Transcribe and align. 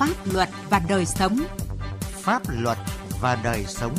Pháp 0.00 0.32
luật 0.32 0.48
và 0.70 0.80
đời 0.88 1.06
sống. 1.06 1.38
Pháp 2.00 2.42
luật 2.48 2.78
và 3.20 3.40
đời 3.44 3.64
sống. 3.64 3.94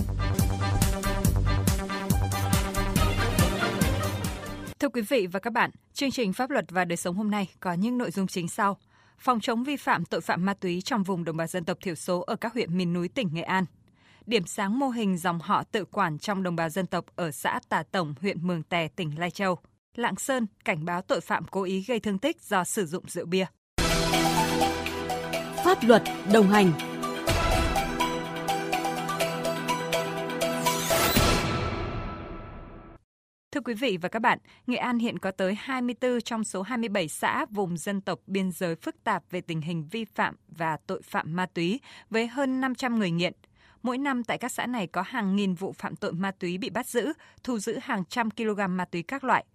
Thưa 4.80 4.90
quý 4.90 5.02
vị 5.02 5.28
và 5.28 5.40
các 5.40 5.54
bạn, 5.54 5.72
chương 5.94 6.12
trình 6.12 6.34
Pháp 6.34 6.50
luật 6.50 6.66
và 6.70 6.86
đời 6.86 6.98
sống 6.98 7.16
hôm 7.16 7.32
nay 7.32 7.50
có 7.60 7.74
những 7.74 7.98
nội 7.98 8.12
dung 8.12 8.28
chính 8.28 8.48
sau. 8.48 8.78
Phòng 9.20 9.40
chống 9.40 9.64
vi 9.64 9.78
phạm 9.78 10.06
tội 10.06 10.22
phạm 10.22 10.46
ma 10.46 10.54
túy 10.54 10.82
trong 10.82 11.04
vùng 11.04 11.24
đồng 11.24 11.38
bào 11.38 11.48
dân 11.48 11.66
tộc 11.66 11.78
thiểu 11.82 11.96
số 11.96 12.22
ở 12.22 12.36
các 12.36 12.54
huyện 12.54 12.78
miền 12.78 12.94
núi 12.94 13.08
tỉnh 13.08 13.30
Nghệ 13.34 13.42
An. 13.42 13.66
Điểm 14.26 14.46
sáng 14.46 14.80
mô 14.80 14.90
hình 14.90 15.18
dòng 15.18 15.40
họ 15.40 15.64
tự 15.64 15.86
quản 15.86 16.20
trong 16.20 16.44
đồng 16.44 16.56
bào 16.56 16.70
dân 16.70 16.88
tộc 16.88 17.06
ở 17.16 17.32
xã 17.32 17.60
Tà 17.70 17.84
Tổng, 17.92 18.16
huyện 18.22 18.48
Mường 18.48 18.64
Tè, 18.64 18.88
tỉnh 18.88 19.20
Lai 19.20 19.32
Châu. 19.32 19.58
Lạng 19.96 20.16
Sơn 20.16 20.48
cảnh 20.66 20.86
báo 20.86 21.02
tội 21.02 21.22
phạm 21.22 21.46
cố 21.52 21.64
ý 21.64 21.82
gây 21.88 22.00
thương 22.00 22.20
tích 22.20 22.42
do 22.42 22.64
sử 22.64 22.86
dụng 22.86 23.04
rượu 23.08 23.26
bia. 23.26 23.46
Pháp 25.72 25.88
luật 25.88 26.04
đồng 26.34 26.48
hành. 26.48 26.72
Thưa 33.52 33.62
quý 33.66 33.74
vị 33.74 33.98
và 34.02 34.10
các 34.10 34.20
bạn, 34.20 34.40
Nghệ 34.68 34.78
An 34.78 35.00
hiện 35.00 35.20
có 35.20 35.32
tới 35.32 35.56
24 35.60 36.22
trong 36.22 36.44
số 36.44 36.62
27 36.62 37.08
xã 37.08 37.46
vùng 37.50 37.78
dân 37.78 38.02
tộc 38.02 38.20
biên 38.28 38.52
giới 38.52 38.76
phức 38.76 39.04
tạp 39.04 39.24
về 39.32 39.42
tình 39.42 39.62
hình 39.62 39.88
vi 39.92 40.06
phạm 40.06 40.36
và 40.48 40.78
tội 40.88 41.02
phạm 41.02 41.36
ma 41.36 41.46
túy 41.46 41.80
với 42.10 42.28
hơn 42.28 42.62
500 42.62 43.00
người 43.00 43.12
nghiện. 43.12 43.34
Mỗi 43.84 43.98
năm 43.98 44.24
tại 44.24 44.38
các 44.38 44.52
xã 44.52 44.66
này 44.66 44.88
có 44.88 45.02
hàng 45.02 45.36
nghìn 45.36 45.54
vụ 45.54 45.72
phạm 45.72 45.96
tội 45.96 46.14
ma 46.14 46.32
túy 46.32 46.58
bị 46.58 46.70
bắt 46.70 46.88
giữ, 46.88 47.14
thu 47.44 47.60
giữ 47.60 47.80
hàng 47.82 48.06
trăm 48.06 48.32
kg 48.32 48.60
ma 48.68 48.86
túy 48.86 49.04
các 49.04 49.24
loại. 49.24 49.46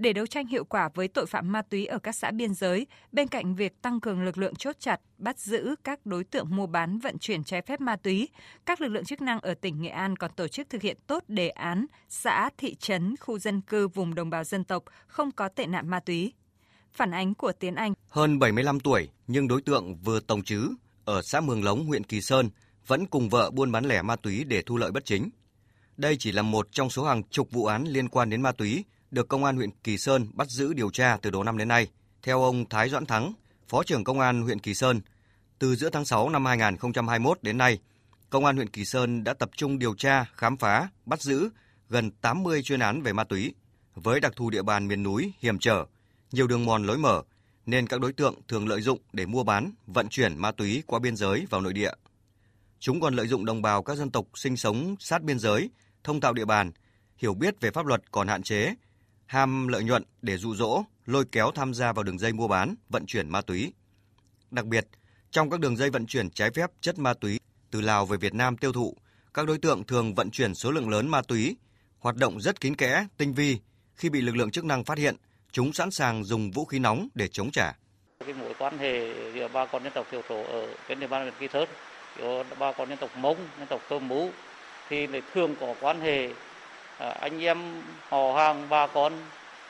Để 0.00 0.12
đấu 0.12 0.26
tranh 0.26 0.46
hiệu 0.46 0.64
quả 0.64 0.88
với 0.94 1.08
tội 1.08 1.26
phạm 1.26 1.52
ma 1.52 1.62
túy 1.62 1.86
ở 1.86 1.98
các 1.98 2.12
xã 2.12 2.30
biên 2.30 2.54
giới, 2.54 2.86
bên 3.12 3.28
cạnh 3.28 3.54
việc 3.54 3.82
tăng 3.82 4.00
cường 4.00 4.22
lực 4.22 4.38
lượng 4.38 4.54
chốt 4.54 4.76
chặt, 4.78 5.00
bắt 5.18 5.38
giữ 5.38 5.74
các 5.84 6.06
đối 6.06 6.24
tượng 6.24 6.56
mua 6.56 6.66
bán 6.66 6.98
vận 6.98 7.18
chuyển 7.18 7.44
trái 7.44 7.62
phép 7.62 7.80
ma 7.80 7.96
túy, 7.96 8.28
các 8.66 8.80
lực 8.80 8.88
lượng 8.88 9.04
chức 9.04 9.20
năng 9.22 9.40
ở 9.40 9.54
tỉnh 9.54 9.82
Nghệ 9.82 9.88
An 9.88 10.16
còn 10.16 10.30
tổ 10.36 10.48
chức 10.48 10.70
thực 10.70 10.82
hiện 10.82 10.96
tốt 11.06 11.24
đề 11.28 11.48
án 11.48 11.86
xã, 12.08 12.50
thị 12.58 12.74
trấn, 12.74 13.14
khu 13.20 13.38
dân 13.38 13.60
cư 13.60 13.88
vùng 13.88 14.14
đồng 14.14 14.30
bào 14.30 14.44
dân 14.44 14.64
tộc 14.64 14.84
không 15.06 15.30
có 15.32 15.48
tệ 15.48 15.66
nạn 15.66 15.88
ma 15.88 16.00
túy. 16.00 16.32
Phản 16.92 17.10
ánh 17.10 17.34
của 17.34 17.52
Tiến 17.52 17.74
Anh. 17.74 17.92
Hơn 18.08 18.38
75 18.38 18.80
tuổi 18.80 19.08
nhưng 19.26 19.48
đối 19.48 19.62
tượng 19.62 19.96
vừa 19.96 20.20
tổng 20.20 20.42
chứ 20.42 20.68
ở 21.04 21.22
xã 21.22 21.40
Mường 21.40 21.64
Lống, 21.64 21.86
huyện 21.86 22.04
Kỳ 22.04 22.20
Sơn 22.20 22.50
vẫn 22.86 23.06
cùng 23.06 23.28
vợ 23.28 23.50
buôn 23.50 23.72
bán 23.72 23.84
lẻ 23.84 24.02
ma 24.02 24.16
túy 24.16 24.44
để 24.44 24.62
thu 24.62 24.76
lợi 24.76 24.90
bất 24.90 25.04
chính. 25.04 25.30
Đây 25.96 26.16
chỉ 26.18 26.32
là 26.32 26.42
một 26.42 26.68
trong 26.72 26.90
số 26.90 27.04
hàng 27.04 27.22
chục 27.22 27.50
vụ 27.50 27.64
án 27.64 27.84
liên 27.84 28.08
quan 28.08 28.30
đến 28.30 28.42
ma 28.42 28.52
túy 28.52 28.84
được 29.10 29.28
Công 29.28 29.44
an 29.44 29.56
huyện 29.56 29.70
Kỳ 29.84 29.98
Sơn 29.98 30.26
bắt 30.32 30.48
giữ 30.48 30.72
điều 30.72 30.90
tra 30.90 31.16
từ 31.22 31.30
đầu 31.30 31.42
năm 31.42 31.58
đến 31.58 31.68
nay. 31.68 31.86
Theo 32.22 32.42
ông 32.42 32.68
Thái 32.68 32.88
Doãn 32.88 33.06
Thắng, 33.06 33.32
Phó 33.68 33.82
trưởng 33.82 34.04
Công 34.04 34.20
an 34.20 34.42
huyện 34.42 34.58
Kỳ 34.58 34.74
Sơn, 34.74 35.00
từ 35.58 35.76
giữa 35.76 35.90
tháng 35.90 36.04
6 36.04 36.28
năm 36.28 36.44
2021 36.44 37.38
đến 37.42 37.58
nay, 37.58 37.78
Công 38.30 38.44
an 38.44 38.56
huyện 38.56 38.70
Kỳ 38.70 38.84
Sơn 38.84 39.24
đã 39.24 39.34
tập 39.34 39.50
trung 39.56 39.78
điều 39.78 39.94
tra, 39.94 40.24
khám 40.36 40.56
phá, 40.56 40.88
bắt 41.06 41.22
giữ 41.22 41.48
gần 41.88 42.10
80 42.10 42.62
chuyên 42.62 42.80
án 42.80 43.02
về 43.02 43.12
ma 43.12 43.24
túy. 43.24 43.54
Với 43.94 44.20
đặc 44.20 44.32
thù 44.36 44.50
địa 44.50 44.62
bàn 44.62 44.88
miền 44.88 45.02
núi, 45.02 45.32
hiểm 45.40 45.58
trở, 45.58 45.84
nhiều 46.32 46.46
đường 46.46 46.64
mòn 46.64 46.84
lối 46.84 46.98
mở, 46.98 47.22
nên 47.66 47.86
các 47.86 48.00
đối 48.00 48.12
tượng 48.12 48.34
thường 48.48 48.68
lợi 48.68 48.80
dụng 48.80 48.98
để 49.12 49.26
mua 49.26 49.44
bán, 49.44 49.72
vận 49.86 50.08
chuyển 50.08 50.38
ma 50.38 50.52
túy 50.52 50.82
qua 50.86 50.98
biên 50.98 51.16
giới 51.16 51.46
vào 51.50 51.60
nội 51.60 51.72
địa. 51.72 51.92
Chúng 52.80 53.00
còn 53.00 53.14
lợi 53.14 53.26
dụng 53.26 53.44
đồng 53.44 53.62
bào 53.62 53.82
các 53.82 53.96
dân 53.96 54.10
tộc 54.10 54.26
sinh 54.34 54.56
sống 54.56 54.96
sát 54.98 55.22
biên 55.22 55.38
giới, 55.38 55.70
thông 56.04 56.20
tạo 56.20 56.32
địa 56.32 56.44
bàn, 56.44 56.72
hiểu 57.16 57.34
biết 57.34 57.60
về 57.60 57.70
pháp 57.70 57.86
luật 57.86 58.12
còn 58.12 58.28
hạn 58.28 58.42
chế 58.42 58.74
ham 59.30 59.68
lợi 59.68 59.84
nhuận 59.84 60.02
để 60.22 60.36
dụ 60.36 60.54
dỗ, 60.54 60.82
lôi 61.06 61.24
kéo 61.32 61.50
tham 61.54 61.74
gia 61.74 61.92
vào 61.92 62.02
đường 62.02 62.18
dây 62.18 62.32
mua 62.32 62.48
bán, 62.48 62.74
vận 62.88 63.06
chuyển 63.06 63.28
ma 63.28 63.40
túy. 63.40 63.72
Đặc 64.50 64.66
biệt, 64.66 64.86
trong 65.30 65.50
các 65.50 65.60
đường 65.60 65.76
dây 65.76 65.90
vận 65.90 66.06
chuyển 66.06 66.30
trái 66.30 66.50
phép 66.50 66.70
chất 66.80 66.98
ma 66.98 67.14
túy 67.14 67.40
từ 67.70 67.80
Lào 67.80 68.06
về 68.06 68.16
Việt 68.16 68.34
Nam 68.34 68.56
tiêu 68.56 68.72
thụ, 68.72 68.96
các 69.34 69.46
đối 69.46 69.58
tượng 69.58 69.84
thường 69.84 70.14
vận 70.14 70.30
chuyển 70.30 70.54
số 70.54 70.70
lượng 70.70 70.88
lớn 70.88 71.08
ma 71.08 71.22
túy, 71.22 71.56
hoạt 71.98 72.16
động 72.16 72.40
rất 72.40 72.60
kín 72.60 72.76
kẽ, 72.76 73.06
tinh 73.16 73.34
vi. 73.34 73.58
Khi 73.96 74.10
bị 74.10 74.20
lực 74.20 74.36
lượng 74.36 74.50
chức 74.50 74.64
năng 74.64 74.84
phát 74.84 74.98
hiện, 74.98 75.16
chúng 75.52 75.72
sẵn 75.72 75.90
sàng 75.90 76.24
dùng 76.24 76.50
vũ 76.50 76.64
khí 76.64 76.78
nóng 76.78 77.08
để 77.14 77.28
chống 77.28 77.50
trả. 77.50 77.72
Cái 78.20 78.34
mối 78.34 78.54
quan 78.58 78.78
hệ 78.78 79.14
giữa 79.34 79.48
ba 79.48 79.66
con 79.66 79.82
dân 79.82 79.92
tộc 79.94 80.06
thiểu 80.10 80.22
số 80.28 80.42
ở 80.42 80.74
trên 80.88 81.00
địa 81.00 81.06
bàn 81.06 81.22
huyện 81.22 81.34
Kỳ 81.40 81.48
Thớt, 81.48 81.68
giữa 82.18 82.44
ba 82.58 82.72
con 82.72 82.88
dân 82.88 82.98
tộc 82.98 83.10
Mông, 83.16 83.36
dân 83.58 83.66
tộc 83.68 83.80
Cơ 83.88 83.98
Mú 83.98 84.30
thì 84.88 85.06
thường 85.34 85.54
có 85.60 85.74
quan 85.80 86.00
hệ 86.00 86.30
Ờ, 87.00 87.14
anh 87.20 87.44
em 87.44 87.58
họ 88.08 88.32
hàng 88.32 88.66
bà 88.68 88.86
con 88.86 89.12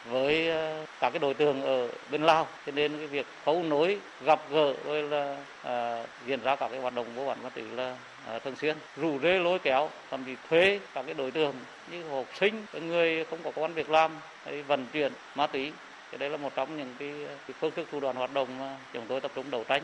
với 0.05 0.51
ờ, 0.51 0.87
các 1.01 1.11
cái 1.11 1.19
đối 1.19 1.35
tượng 1.35 1.63
ở 1.63 1.89
bên 2.11 2.23
Lào. 2.23 2.47
Cho 2.67 2.73
nên 2.73 2.97
cái 2.97 3.07
việc 3.07 3.27
khấu 3.45 3.63
nối 3.63 3.99
gặp 4.25 4.41
gỡ 4.51 4.75
rồi 4.85 5.03
là 5.03 5.45
à, 5.63 6.05
diễn 6.27 6.43
ra 6.43 6.57
các 6.57 6.69
cái 6.69 6.81
hoạt 6.81 6.95
động 6.95 7.15
mua 7.15 7.27
bán 7.27 7.43
ma 7.43 7.49
túy 7.49 7.65
là 7.65 7.97
à, 8.27 8.39
thường 8.39 8.57
xuyên. 8.57 8.77
Rủ 8.97 9.19
rê 9.23 9.39
lôi 9.39 9.59
kéo 9.59 9.91
thậm 10.11 10.25
chí 10.25 10.37
thuê 10.49 10.81
các 10.95 11.03
cái 11.03 11.15
đối 11.15 11.31
tượng 11.31 11.55
như 11.91 12.09
học 12.09 12.27
sinh 12.41 12.65
người 12.87 13.25
không 13.25 13.39
có 13.45 13.51
công 13.51 13.65
an 13.65 13.75
việc 13.75 13.91
làm 13.91 14.11
hay 14.45 14.63
vận 14.63 14.87
chuyển 14.93 15.13
ma 15.35 15.47
túy. 15.47 15.73
Thì 16.13 16.19
đây 16.19 16.31
là 16.31 16.37
một 16.37 16.53
trong 16.57 16.77
những 16.77 16.95
cái, 16.99 17.13
cái 17.27 17.55
phương 17.61 17.73
thức 17.77 17.89
thủ 17.93 18.01
đoạn 18.01 18.17
hoạt 18.17 18.35
động 18.35 18.59
mà 18.59 18.79
chúng 18.93 19.05
tôi 19.09 19.21
tập 19.21 19.31
trung 19.35 19.51
đấu 19.51 19.65
tranh. 19.69 19.83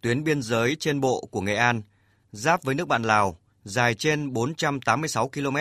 Tuyến 0.00 0.24
biên 0.24 0.42
giới 0.42 0.76
trên 0.80 1.00
bộ 1.00 1.28
của 1.30 1.40
Nghệ 1.40 1.54
An 1.54 1.82
giáp 2.32 2.62
với 2.62 2.74
nước 2.74 2.88
bạn 2.88 3.02
Lào 3.02 3.38
dài 3.64 3.94
trên 3.94 4.32
486 4.32 5.28
km 5.28 5.56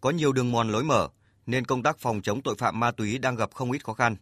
có 0.00 0.10
nhiều 0.10 0.32
đường 0.32 0.52
mòn 0.52 0.68
lối 0.68 0.84
mở 0.84 1.08
nên 1.46 1.64
công 1.64 1.82
tác 1.82 1.98
phòng 1.98 2.22
chống 2.22 2.42
tội 2.42 2.54
phạm 2.58 2.80
ma 2.80 2.90
túy 2.90 3.18
đang 3.18 3.36
gặp 3.36 3.54
không 3.54 3.72
ít 3.72 3.84
khó 3.84 3.92
khăn. 3.92 4.16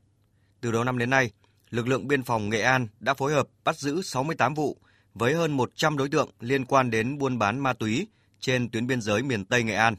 Từ 0.60 0.72
đầu 0.72 0.84
năm 0.84 0.98
đến 0.98 1.10
nay, 1.10 1.30
lực 1.70 1.88
lượng 1.88 2.08
biên 2.08 2.22
phòng 2.22 2.48
Nghệ 2.48 2.60
An 2.60 2.88
đã 3.00 3.14
phối 3.14 3.32
hợp 3.32 3.48
bắt 3.64 3.76
giữ 3.76 4.02
68 4.02 4.54
vụ 4.54 4.78
với 5.14 5.34
hơn 5.34 5.52
100 5.52 5.96
đối 5.96 6.08
tượng 6.08 6.30
liên 6.40 6.64
quan 6.64 6.90
đến 6.90 7.18
buôn 7.18 7.38
bán 7.38 7.58
ma 7.58 7.72
túy 7.72 8.06
trên 8.40 8.70
tuyến 8.70 8.86
biên 8.86 9.00
giới 9.00 9.22
miền 9.22 9.44
Tây 9.44 9.62
Nghệ 9.62 9.74
An. 9.74 9.96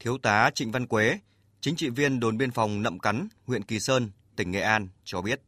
Thiếu 0.00 0.18
tá 0.18 0.50
Trịnh 0.54 0.72
Văn 0.72 0.86
Quế, 0.86 1.18
chính 1.60 1.76
trị 1.76 1.90
viên 1.90 2.20
đồn 2.20 2.38
biên 2.38 2.50
phòng 2.50 2.82
Nậm 2.82 2.98
Cắn, 2.98 3.28
huyện 3.46 3.62
Kỳ 3.62 3.80
Sơn, 3.80 4.10
tỉnh 4.36 4.50
Nghệ 4.50 4.60
An 4.60 4.88
cho 5.04 5.22
biết. 5.22 5.40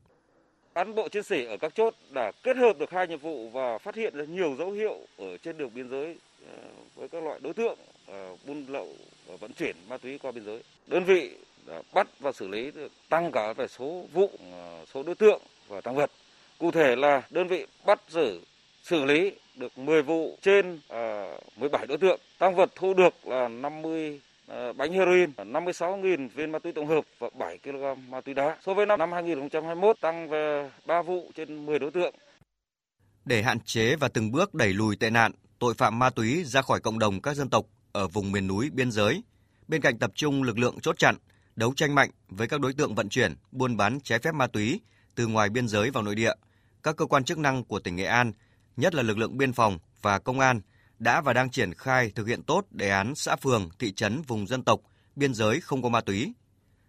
Cán 0.75 0.94
bộ 0.94 1.09
chiến 1.09 1.22
sĩ 1.22 1.44
ở 1.44 1.56
các 1.56 1.75
chốt 1.75 1.94
đã 2.10 2.33
kết 2.43 2.56
hợp 2.56 2.78
được 2.78 2.91
hai 2.91 3.06
nhiệm 3.09 3.19
vụ 3.19 3.49
và 3.49 3.78
phát 3.78 3.94
hiện 3.94 4.16
ra 4.16 4.25
nhiều 4.25 4.56
dấu 4.59 4.71
hiệu 4.71 4.99
ở 5.19 5.37
trên 5.37 5.59
đường 5.59 5.71
biên 5.75 5.88
giới 5.91 6.16
ờ, 6.47 6.59
với 6.94 7.09
các 7.09 7.22
loại 7.22 7.41
đối 7.43 7.55
tượng 7.55 7.78
ờ, 8.06 8.37
buôn 8.47 8.65
lậu 8.69 8.88
và 9.27 9.37
vận 9.37 9.53
chuyển 9.53 9.77
ma 9.88 9.97
túy 9.97 10.19
qua 10.19 10.33
biên 10.33 10.44
giới. 10.44 10.62
Đơn 10.87 11.05
vị 11.05 11.37
đã 11.66 11.83
bắt 11.93 12.09
và 12.21 12.33
xử 12.33 12.49
lý 12.49 12.71
được 12.71 12.93
tăng 13.09 13.33
cả 13.33 13.53
về 13.53 13.69
số 13.69 14.05
vụ, 14.12 14.31
ờ, 14.53 14.84
số 14.94 15.03
đối 15.03 15.15
tượng 15.15 15.41
và 15.69 15.81
tăng 15.81 15.94
vật. 15.94 16.10
Cụ 16.59 16.71
thể 16.71 16.97
là 16.97 17.22
đơn 17.31 17.49
vị 17.49 17.66
bắt 17.87 18.00
giữ 18.09 18.41
xử 18.83 19.04
lý 19.04 19.33
được 19.54 19.78
10 19.78 20.03
vụ 20.03 20.39
trên 20.43 20.81
17 21.56 21.87
đối 21.87 21.99
tượng. 21.99 22.21
Tăng 22.39 22.54
vật 22.54 22.71
thu 22.75 22.94
được 22.94 23.27
là 23.27 23.49
50 23.49 24.21
Ờ, 24.47 24.72
bánh 24.72 24.92
heroin, 24.92 25.30
56.000 25.36 26.28
viên 26.28 26.53
ma 26.53 26.58
túy 26.58 26.72
tổng 26.72 26.86
hợp 26.86 27.04
và 27.19 27.30
7 27.38 27.58
kg 27.58 28.10
ma 28.10 28.20
túy 28.20 28.34
đá. 28.34 28.56
So 28.66 28.75
với 28.75 28.86
năm, 28.86 28.98
năm 28.98 29.12
2021 29.12 30.00
tăng 30.00 30.28
về 30.28 30.70
3 30.86 31.03
vụ 31.03 31.30
trên 31.34 31.66
10 31.66 31.78
đối 31.78 31.91
tượng. 31.91 32.14
Để 33.25 33.42
hạn 33.42 33.60
chế 33.60 33.97
và 33.97 34.08
từng 34.08 34.32
bước 34.32 34.54
đẩy 34.54 34.72
lùi 34.72 34.97
tệ 34.97 35.10
nạn, 35.10 35.32
tội 35.58 35.75
phạm 35.75 35.98
ma 35.98 36.10
túy 36.10 36.44
ra 36.44 36.62
khỏi 36.62 36.80
cộng 36.80 36.98
đồng 36.98 37.20
các 37.20 37.34
dân 37.34 37.50
tộc 37.50 37.66
ở 37.92 38.08
vùng 38.08 38.32
miền 38.32 38.47
núi 38.47 38.70
biên 38.72 38.91
giới, 38.91 39.22
bên 39.69 39.80
cạnh 39.80 39.98
tập 39.98 40.10
trung 40.14 40.42
lực 40.42 40.59
lượng 40.59 40.80
chốt 40.82 40.98
chặn, 40.98 41.16
đấu 41.56 41.72
tranh 41.76 41.94
mạnh 41.94 42.10
với 42.28 42.48
các 42.48 42.60
đối 42.60 42.72
tượng 42.72 42.94
vận 42.94 43.09
chuyển, 43.09 43.34
buôn 43.53 43.76
bán 43.76 44.00
trái 44.00 44.19
phép 44.19 44.34
ma 44.34 44.47
túy 44.47 44.80
từ 45.14 45.26
ngoài 45.26 45.48
biên 45.50 45.69
giới 45.69 45.91
vào 45.91 46.03
nội 46.03 46.14
địa, 46.14 46.32
các 46.82 46.97
cơ 46.97 47.06
quan 47.06 47.24
chức 47.24 47.38
năng 47.38 47.64
của 47.64 47.78
tỉnh 47.78 47.97
Nghệ 47.97 48.04
An, 48.04 48.32
nhất 48.76 48.94
là 48.94 49.03
lực 49.03 49.19
lượng 49.19 49.38
biên 49.38 49.53
phòng 49.53 49.78
và 50.03 50.19
công 50.19 50.41
an 50.41 50.60
đã 51.02 51.20
và 51.20 51.32
đang 51.32 51.50
triển 51.50 51.74
khai 51.74 52.10
thực 52.14 52.26
hiện 52.26 52.42
tốt 52.42 52.66
đề 52.70 52.90
án 52.90 53.14
xã 53.14 53.36
phường, 53.36 53.68
thị 53.78 53.92
trấn 53.92 54.22
vùng 54.22 54.46
dân 54.46 54.64
tộc 54.64 54.80
biên 55.16 55.34
giới 55.34 55.60
không 55.60 55.82
có 55.82 55.88
ma 55.88 56.00
túy. 56.00 56.32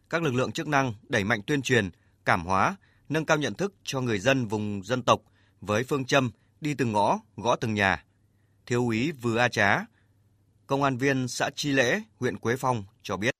Các 0.09 0.23
lực 0.23 0.33
lượng 0.33 0.51
chức 0.51 0.67
năng 0.67 0.93
đẩy 1.09 1.23
mạnh 1.23 1.41
tuyên 1.47 1.61
truyền, 1.61 1.89
cảm 2.25 2.45
hóa, 2.45 2.75
nâng 3.09 3.25
cao 3.25 3.37
nhận 3.37 3.53
thức 3.53 3.73
cho 3.83 4.01
người 4.01 4.19
dân 4.19 4.47
vùng 4.47 4.83
dân 4.83 5.03
tộc 5.03 5.21
với 5.61 5.83
phương 5.83 6.05
châm 6.05 6.31
đi 6.61 6.73
từng 6.73 6.91
ngõ, 6.91 7.19
gõ 7.37 7.55
từng 7.55 7.73
nhà. 7.73 8.03
Thiếu 8.65 8.85
úy 8.85 9.11
Vừa 9.11 9.37
A 9.37 9.47
Trá, 9.47 9.85
Công 10.67 10.83
an 10.83 10.97
viên 10.97 11.27
xã 11.27 11.49
Chi 11.55 11.71
Lễ, 11.71 12.01
huyện 12.19 12.37
Quế 12.37 12.55
Phong 12.55 12.83
cho 13.03 13.17
biết. 13.17 13.35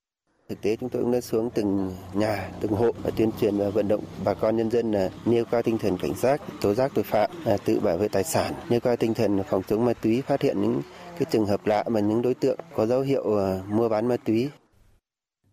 Thực 0.50 0.62
tế 0.62 0.76
chúng 0.76 0.90
tôi 0.90 1.02
cũng 1.02 1.12
đã 1.12 1.22
xuống 1.22 1.50
từng 1.56 1.96
nhà, 2.14 2.52
từng 2.62 2.72
hộ 2.72 2.92
và 3.04 3.12
tuyên 3.18 3.30
truyền 3.42 3.58
và 3.58 3.70
vận 3.70 3.88
động 3.88 4.04
bà 4.24 4.34
con 4.34 4.58
nhân 4.58 4.72
dân 4.72 4.92
là 4.92 5.10
nêu 5.26 5.46
cao 5.46 5.62
tinh 5.62 5.78
thần 5.78 5.98
cảnh 5.98 6.14
giác, 6.16 6.42
tố 6.62 6.74
giác 6.74 6.92
tội 6.96 7.04
phạm, 7.04 7.32
à, 7.46 7.58
tự 7.66 7.80
bảo 7.80 7.98
vệ 7.98 8.08
tài 8.08 8.24
sản, 8.24 8.54
nêu 8.70 8.80
cao 8.80 8.96
tinh 8.96 9.14
thần 9.14 9.44
phòng 9.50 9.62
chống 9.68 9.86
ma 9.86 9.94
túy, 9.94 10.22
phát 10.22 10.42
hiện 10.42 10.62
những 10.62 10.82
cái 11.20 11.26
trường 11.32 11.46
hợp 11.46 11.66
lạ 11.66 11.84
mà 11.92 12.00
những 12.00 12.22
đối 12.22 12.34
tượng 12.34 12.60
có 12.76 12.86
dấu 12.86 13.02
hiệu 13.02 13.38
à, 13.38 13.62
mua 13.68 13.90
bán 13.90 14.08
ma 14.08 14.18
túy. 14.18 14.50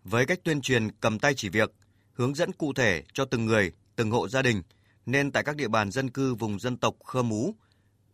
Với 0.05 0.27
cách 0.27 0.41
tuyên 0.45 0.61
truyền 0.61 0.91
cầm 0.91 1.19
tay 1.19 1.33
chỉ 1.37 1.49
việc, 1.49 1.73
hướng 2.13 2.35
dẫn 2.35 2.53
cụ 2.53 2.73
thể 2.73 3.03
cho 3.13 3.25
từng 3.25 3.47
người, 3.47 3.73
từng 3.97 4.11
hộ 4.11 4.29
gia 4.29 4.43
đình, 4.43 4.63
nên 5.07 5.33
tại 5.33 5.43
các 5.43 5.57
địa 5.57 5.69
bàn 5.69 5.91
dân 5.91 6.11
cư 6.11 6.35
vùng 6.35 6.59
dân 6.59 6.77
tộc 6.77 6.95
Khơ 7.05 7.23
Mú, 7.23 7.55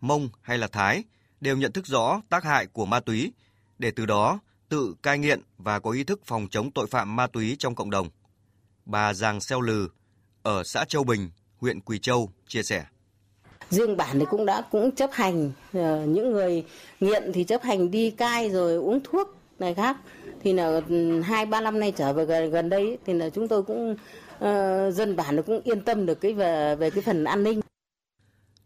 Mông 0.01 0.29
hay 0.43 0.59
là 0.59 0.69
Thái 0.69 1.05
đều 1.41 1.57
nhận 1.57 1.73
thức 1.73 1.87
rõ 1.87 2.21
tác 2.29 2.45
hại 2.45 2.67
của 2.67 2.87
ma 2.87 3.01
túy 3.01 3.33
để 3.79 3.91
từ 3.91 4.07
đó 4.07 4.41
tự 4.69 4.95
cai 5.03 5.19
nghiện 5.19 5.41
và 5.59 5.81
có 5.81 5.91
ý 5.91 6.05
thức 6.05 6.21
phòng 6.25 6.47
chống 6.51 6.71
tội 6.71 6.87
phạm 6.87 7.17
ma 7.17 7.27
túy 7.27 7.57
trong 7.59 7.75
cộng 7.75 7.91
đồng. 7.91 8.09
Bà 8.85 9.15
Giàng 9.15 9.41
Xeo 9.41 9.61
Lừ 9.61 9.89
ở 10.43 10.63
xã 10.65 10.85
Châu 10.85 11.05
Bình, 11.05 11.31
huyện 11.57 11.81
Quỳ 11.81 11.99
Châu 11.99 12.31
chia 12.49 12.63
sẻ. 12.63 12.85
riêng 13.71 13.97
bản 13.97 14.19
thì 14.19 14.27
cũng 14.31 14.47
đã 14.47 14.63
cũng 14.71 14.93
chấp 14.93 15.11
hành 15.13 15.53
ờ, 15.73 16.07
những 16.07 16.33
người 16.33 16.65
nghiện 17.01 17.33
thì 17.33 17.45
chấp 17.45 17.63
hành 17.63 17.91
đi 17.91 18.11
cai 18.11 18.51
rồi 18.51 18.77
uống 18.77 19.01
thuốc 19.05 19.37
này 19.59 19.75
khác 19.75 19.97
thì 20.43 20.53
là 20.53 20.81
ừ, 20.89 21.21
hai 21.21 21.47
ba 21.47 21.61
năm 21.61 21.81
nay 21.81 21.93
trở 21.97 22.13
về 22.13 22.25
gần, 22.25 22.51
gần 22.51 22.69
đây 22.69 22.99
thì 23.07 23.13
là 23.13 23.31
chúng 23.31 23.49
tôi 23.49 23.63
cũng 23.63 23.97
uh, 24.37 24.95
dân 24.95 25.17
bản 25.17 25.43
cũng 25.43 25.61
yên 25.65 25.81
tâm 25.81 26.07
được 26.07 26.21
cái 26.21 26.33
về 26.33 26.77
về 26.77 26.91
cái 26.91 27.03
phần 27.03 27.25
an 27.25 27.43
ninh. 27.43 27.61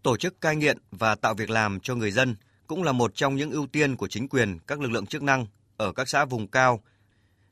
Tổ 0.02 0.16
chức 0.16 0.40
cai 0.40 0.56
nghiện 0.56 0.78
và 0.90 1.14
tạo 1.14 1.34
việc 1.34 1.50
làm 1.50 1.80
cho 1.80 1.94
người 1.94 2.10
dân 2.10 2.36
cũng 2.66 2.82
là 2.82 2.92
một 2.92 3.14
trong 3.14 3.36
những 3.36 3.50
ưu 3.50 3.66
tiên 3.66 3.96
của 3.96 4.08
chính 4.08 4.28
quyền 4.28 4.58
các 4.66 4.80
lực 4.80 4.90
lượng 4.90 5.06
chức 5.06 5.22
năng 5.22 5.46
ở 5.80 5.92
các 5.92 6.08
xã 6.08 6.24
vùng 6.24 6.48
cao, 6.48 6.82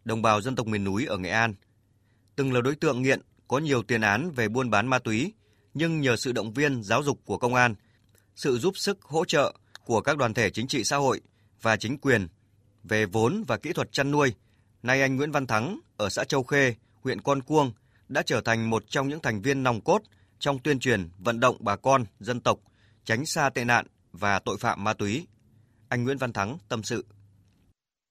đồng 0.05 0.23
bào 0.23 0.41
dân 0.41 0.57
tộc 0.57 0.67
miền 0.67 0.85
núi 0.85 1.07
ở 1.07 1.19
Nghệ 1.19 1.31
An. 1.31 1.55
Từng 2.37 2.53
là 2.53 2.61
đối 2.61 2.75
tượng 2.75 3.03
nghiện 3.03 3.21
có 3.49 3.59
nhiều 3.59 3.83
tiền 3.83 4.01
án 4.01 4.31
về 4.31 4.49
buôn 4.49 4.71
bán 4.71 4.87
ma 4.87 4.99
túy, 4.99 5.33
nhưng 5.75 6.01
nhờ 6.01 6.17
sự 6.17 6.33
động 6.33 6.53
viên 6.53 6.83
giáo 6.83 7.03
dục 7.03 7.21
của 7.25 7.39
công 7.39 7.55
an, 7.55 7.75
sự 8.37 8.59
giúp 8.59 8.77
sức 8.77 9.03
hỗ 9.03 9.25
trợ 9.25 9.55
của 9.85 10.01
các 10.01 10.17
đoàn 10.17 10.35
thể 10.35 10.51
chính 10.51 10.69
trị 10.69 10.85
xã 10.85 10.97
hội 10.97 11.21
và 11.63 11.77
chính 11.77 11.99
quyền 11.99 12.29
về 12.85 13.07
vốn 13.07 13.45
và 13.47 13.57
kỹ 13.57 13.73
thuật 13.73 13.93
chăn 13.93 14.11
nuôi, 14.11 14.35
nay 14.83 15.03
anh 15.03 15.17
Nguyễn 15.17 15.33
Văn 15.33 15.47
Thắng 15.47 15.81
ở 15.97 16.09
xã 16.09 16.25
Châu 16.25 16.43
Khê, 16.43 16.75
huyện 17.03 17.21
Con 17.21 17.43
Cuông 17.43 17.73
đã 18.09 18.23
trở 18.23 18.41
thành 18.41 18.71
một 18.71 18.85
trong 18.89 19.09
những 19.09 19.21
thành 19.23 19.43
viên 19.43 19.63
nòng 19.63 19.81
cốt 19.81 20.03
trong 20.39 20.59
tuyên 20.59 20.79
truyền 20.79 21.09
vận 21.19 21.41
động 21.41 21.57
bà 21.61 21.77
con 21.77 22.05
dân 22.21 22.41
tộc 22.41 22.59
tránh 23.05 23.27
xa 23.27 23.51
tệ 23.51 23.65
nạn 23.65 23.87
và 24.13 24.39
tội 24.39 24.59
phạm 24.59 24.85
ma 24.85 24.93
túy. 24.93 25.27
Anh 25.89 26.05
Nguyễn 26.05 26.19
Văn 26.19 26.33
Thắng 26.33 26.59
tâm 26.69 26.83
sự. 26.83 27.05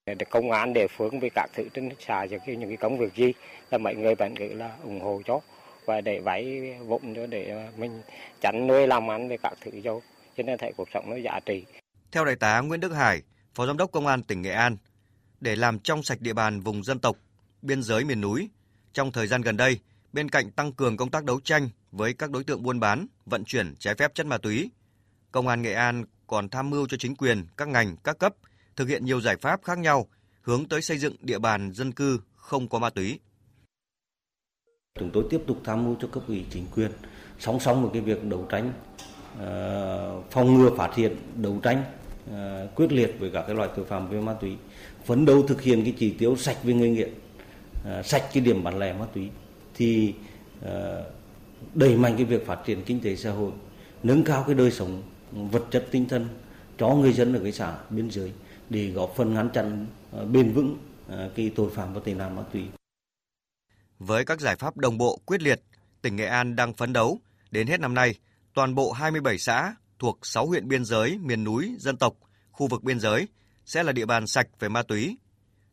Để 0.08 0.26
công 0.30 0.52
an 0.52 0.74
địa 0.74 0.88
phương 0.88 1.20
với 1.20 1.30
các 1.36 1.50
thứ 1.54 1.64
trên 1.74 1.90
xã 2.00 2.28
cho 2.32 2.38
những 2.46 2.70
cái 2.70 2.78
công 2.78 2.98
việc 2.98 3.16
gì 3.16 3.34
là 3.72 3.78
mọi 3.78 3.96
người 3.96 4.16
vẫn 4.16 4.36
cứ 4.36 4.54
là 4.54 4.78
ủng 4.84 5.02
hộ 5.02 5.22
cho 5.26 5.40
và 5.86 6.02
để 6.02 6.20
vay 6.20 6.76
vốn 6.86 7.16
cho 7.16 7.28
để 7.28 7.50
ờ, 7.50 7.72
mình 7.78 8.02
chăn 8.42 8.68
nuôi 8.68 8.88
làm 8.88 9.12
ăn 9.12 9.28
với 9.28 9.38
các 9.38 9.54
thứ 9.62 9.72
cho 9.84 10.00
cho 10.38 10.44
nên 10.44 10.58
thấy 10.58 10.74
cuộc 10.78 10.88
sống 10.94 11.10
nó 11.10 11.16
giá 11.16 11.40
trị. 11.46 11.66
Theo 12.12 12.26
đại 12.26 12.36
tá 12.36 12.60
Nguyễn 12.60 12.80
Đức 12.80 12.94
Hải, 12.94 13.22
Phó 13.56 13.66
Giám 13.66 13.78
đốc 13.78 13.92
Công 13.92 14.08
an 14.08 14.24
tỉnh 14.24 14.42
Nghệ 14.42 14.52
An, 14.52 14.78
để 15.42 15.56
làm 15.56 15.80
trong 15.80 16.04
sạch 16.04 16.22
địa 16.22 16.34
bàn 16.34 16.62
vùng 16.62 16.84
dân 16.84 17.00
tộc, 17.00 17.16
biên 17.62 17.84
giới 17.84 18.04
miền 18.04 18.22
núi, 18.22 18.50
trong 18.94 19.12
thời 19.12 19.28
gian 19.28 19.42
gần 19.42 19.58
đây, 19.58 19.80
bên 20.14 20.30
cạnh 20.30 20.52
tăng 20.52 20.74
cường 20.74 20.98
công 20.98 21.12
tác 21.12 21.24
đấu 21.24 21.40
tranh 21.44 21.70
với 21.92 22.14
các 22.14 22.32
đối 22.32 22.44
tượng 22.44 22.64
buôn 22.64 22.80
bán, 22.80 23.08
vận 23.26 23.44
chuyển 23.46 23.76
trái 23.80 23.96
phép 23.96 24.14
chất 24.14 24.26
ma 24.26 24.38
túy, 24.38 24.72
Công 25.32 25.48
an 25.48 25.62
Nghệ 25.62 25.74
An 25.74 26.06
còn 26.28 26.50
tham 26.50 26.70
mưu 26.70 26.88
cho 26.88 26.98
chính 26.98 27.16
quyền, 27.16 27.46
các 27.58 27.68
ngành, 27.68 27.96
các 28.04 28.20
cấp 28.20 28.34
thực 28.78 28.90
hiện 28.90 29.06
nhiều 29.06 29.22
giải 29.22 29.38
pháp 29.38 29.64
khác 29.64 29.78
nhau, 29.78 30.08
hướng 30.42 30.66
tới 30.66 30.82
xây 30.82 30.98
dựng 30.98 31.16
địa 31.20 31.40
bàn 31.40 31.72
dân 31.74 31.92
cư 31.92 32.20
không 32.36 32.68
có 32.68 32.80
ma 32.80 32.90
túy. 32.90 33.20
Chúng 35.00 35.10
tôi 35.14 35.24
tiếp 35.30 35.42
tục 35.48 35.62
tham 35.64 35.86
mưu 35.86 35.96
cho 36.02 36.08
cấp 36.08 36.24
ủy 36.28 36.46
chính 36.50 36.66
quyền, 36.76 36.92
song 37.40 37.60
song 37.60 37.82
với 37.82 37.92
cái 37.94 38.02
việc 38.02 38.24
đấu 38.24 38.48
tranh 38.50 38.74
ờ, 39.40 40.22
phòng 40.32 40.54
ngừa 40.54 40.70
phát 40.78 40.96
hiện, 40.96 41.16
đấu 41.36 41.60
tranh 41.64 41.84
ờ, 42.32 42.68
quyết 42.76 42.92
liệt 42.92 43.16
với 43.20 43.30
các 43.34 43.44
cái 43.48 43.56
loại 43.56 43.70
tội 43.76 43.86
phạm 43.86 44.10
về 44.10 44.22
ma 44.22 44.34
túy, 44.34 44.58
phấn 45.06 45.26
đấu 45.26 45.48
thực 45.48 45.62
hiện 45.62 45.84
cái 45.84 45.94
chỉ 45.98 46.12
tiêu 46.12 46.36
sạch 46.36 46.58
về 46.64 46.74
người 46.74 46.90
nghiện 46.90 47.14
ờ, 47.86 48.04
sạch 48.04 48.24
cái 48.34 48.44
điểm 48.44 48.64
bán 48.64 48.80
lẻ 48.80 48.94
ma 48.94 49.06
túy, 49.14 49.30
thì 49.76 50.14
đẩy 51.74 51.96
mạnh 51.96 52.14
cái 52.16 52.26
việc 52.26 52.46
phát 52.46 52.60
triển 52.66 52.82
kinh 52.86 53.00
tế 53.02 53.16
xã 53.16 53.32
hội, 53.32 53.52
nâng 54.04 54.24
cao 54.24 54.44
cái 54.48 54.56
đời 54.56 54.72
sống 54.72 55.04
vật 55.32 55.64
chất 55.72 55.88
tinh 55.92 56.08
thần 56.08 56.28
cho 56.78 56.90
người 56.90 57.14
dân 57.14 57.34
ở 57.34 57.40
cái 57.44 57.52
xã 57.52 57.78
biên 57.90 58.12
giới 58.12 58.32
để 58.70 58.88
góp 58.88 59.14
phần 59.16 59.34
ngăn 59.34 59.50
chặn 59.54 59.86
ờ, 60.12 60.26
bền 60.26 60.54
vững 60.54 60.78
ờ, 61.08 61.32
cái 61.36 61.52
tội 61.56 61.70
phạm 61.70 61.94
và 61.94 62.02
tệ 62.06 62.14
nạn 62.14 62.36
ma 62.36 62.44
túy 62.54 62.64
với 64.00 64.26
các 64.26 64.42
giải 64.42 64.56
pháp 64.56 64.78
đồng 64.78 64.98
bộ 64.98 65.22
quyết 65.26 65.42
liệt, 65.42 65.62
tỉnh 66.02 66.16
Nghệ 66.16 66.26
An 66.26 66.56
đang 66.56 66.74
phấn 66.74 66.94
đấu 66.94 67.20
đến 67.52 67.68
hết 67.68 67.80
năm 67.80 67.94
nay, 67.94 68.16
toàn 68.54 68.76
bộ 68.76 68.92
27 68.92 69.38
xã 69.38 69.76
thuộc 70.00 70.20
6 70.24 70.48
huyện 70.48 70.68
biên 70.68 70.86
giới, 70.86 71.18
miền 71.22 71.44
núi, 71.44 71.76
dân 71.80 71.98
tộc, 71.98 72.14
khu 72.52 72.68
vực 72.68 72.84
biên 72.84 73.00
giới 73.00 73.28
sẽ 73.66 73.84
là 73.84 73.92
địa 73.92 74.06
bàn 74.06 74.28
sạch 74.28 74.48
về 74.60 74.70
ma 74.70 74.84
túy, 74.84 75.18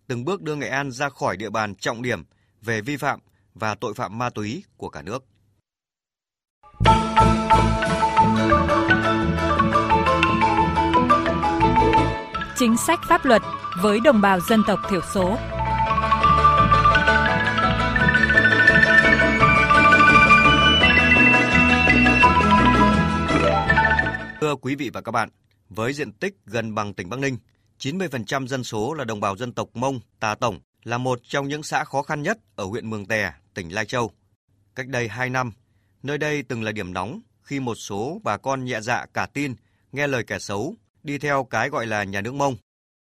từng 0.07 0.25
bước 0.25 0.43
đưa 0.43 0.57
Nghệ 0.57 0.69
An 0.69 0.91
ra 0.91 1.09
khỏi 1.09 1.37
địa 1.37 1.51
bàn 1.51 1.75
trọng 1.75 2.03
điểm 2.03 2.25
về 2.63 2.81
vi 2.81 2.97
phạm 2.97 3.21
và 3.55 3.75
tội 3.75 3.95
phạm 3.95 4.19
ma 4.19 4.31
túy 4.31 4.65
của 4.77 4.89
cả 4.89 5.03
nước. 5.03 5.25
Chính 12.65 12.77
sách 12.77 13.01
pháp 13.09 13.25
luật 13.25 13.43
với 13.83 14.01
đồng 14.01 14.21
bào 14.21 14.41
dân 14.41 14.63
tộc 14.67 14.81
thiểu 14.91 15.01
số 15.15 15.37
Thưa 24.41 24.55
quý 24.61 24.75
vị 24.75 24.91
và 24.93 25.01
các 25.01 25.13
bạn, 25.13 25.29
với 25.69 25.93
diện 25.93 26.13
tích 26.13 26.35
gần 26.47 26.75
bằng 26.75 26.95
tỉnh 26.95 27.09
Bắc 27.09 27.19
Ninh, 27.19 27.37
90% 27.79 28.47
dân 28.47 28.65
số 28.65 28.95
là 28.95 29.05
đồng 29.05 29.21
bào 29.21 29.37
dân 29.37 29.53
tộc 29.53 29.69
Mông, 29.75 30.01
Tà 30.21 30.35
Tổng 30.35 30.61
là 30.85 30.99
một 30.99 31.19
trong 31.23 31.49
những 31.49 31.63
xã 31.63 31.85
khó 31.85 32.03
khăn 32.03 32.23
nhất 32.23 32.39
ở 32.57 32.65
huyện 32.65 32.91
Mường 32.91 33.07
Tè, 33.07 33.33
tỉnh 33.55 33.75
Lai 33.75 33.87
Châu. 33.87 34.11
Cách 34.75 34.89
đây 34.89 35.09
2 35.09 35.31
năm, 35.31 35.53
nơi 36.03 36.19
đây 36.19 36.43
từng 36.43 36.63
là 36.63 36.73
điểm 36.73 36.93
nóng 36.93 37.21
khi 37.43 37.61
một 37.61 37.75
số 37.75 38.21
bà 38.25 38.37
con 38.37 38.65
nhẹ 38.65 38.81
dạ 38.81 39.07
cả 39.15 39.27
tin, 39.27 39.55
nghe 39.93 40.07
lời 40.07 40.25
kẻ 40.27 40.39
xấu, 40.39 40.77
đi 41.05 41.19
theo 41.19 41.45
cái 41.45 41.69
gọi 41.69 41.87
là 41.87 42.05
nhà 42.05 42.21
nước 42.21 42.35
Mông. 42.35 42.57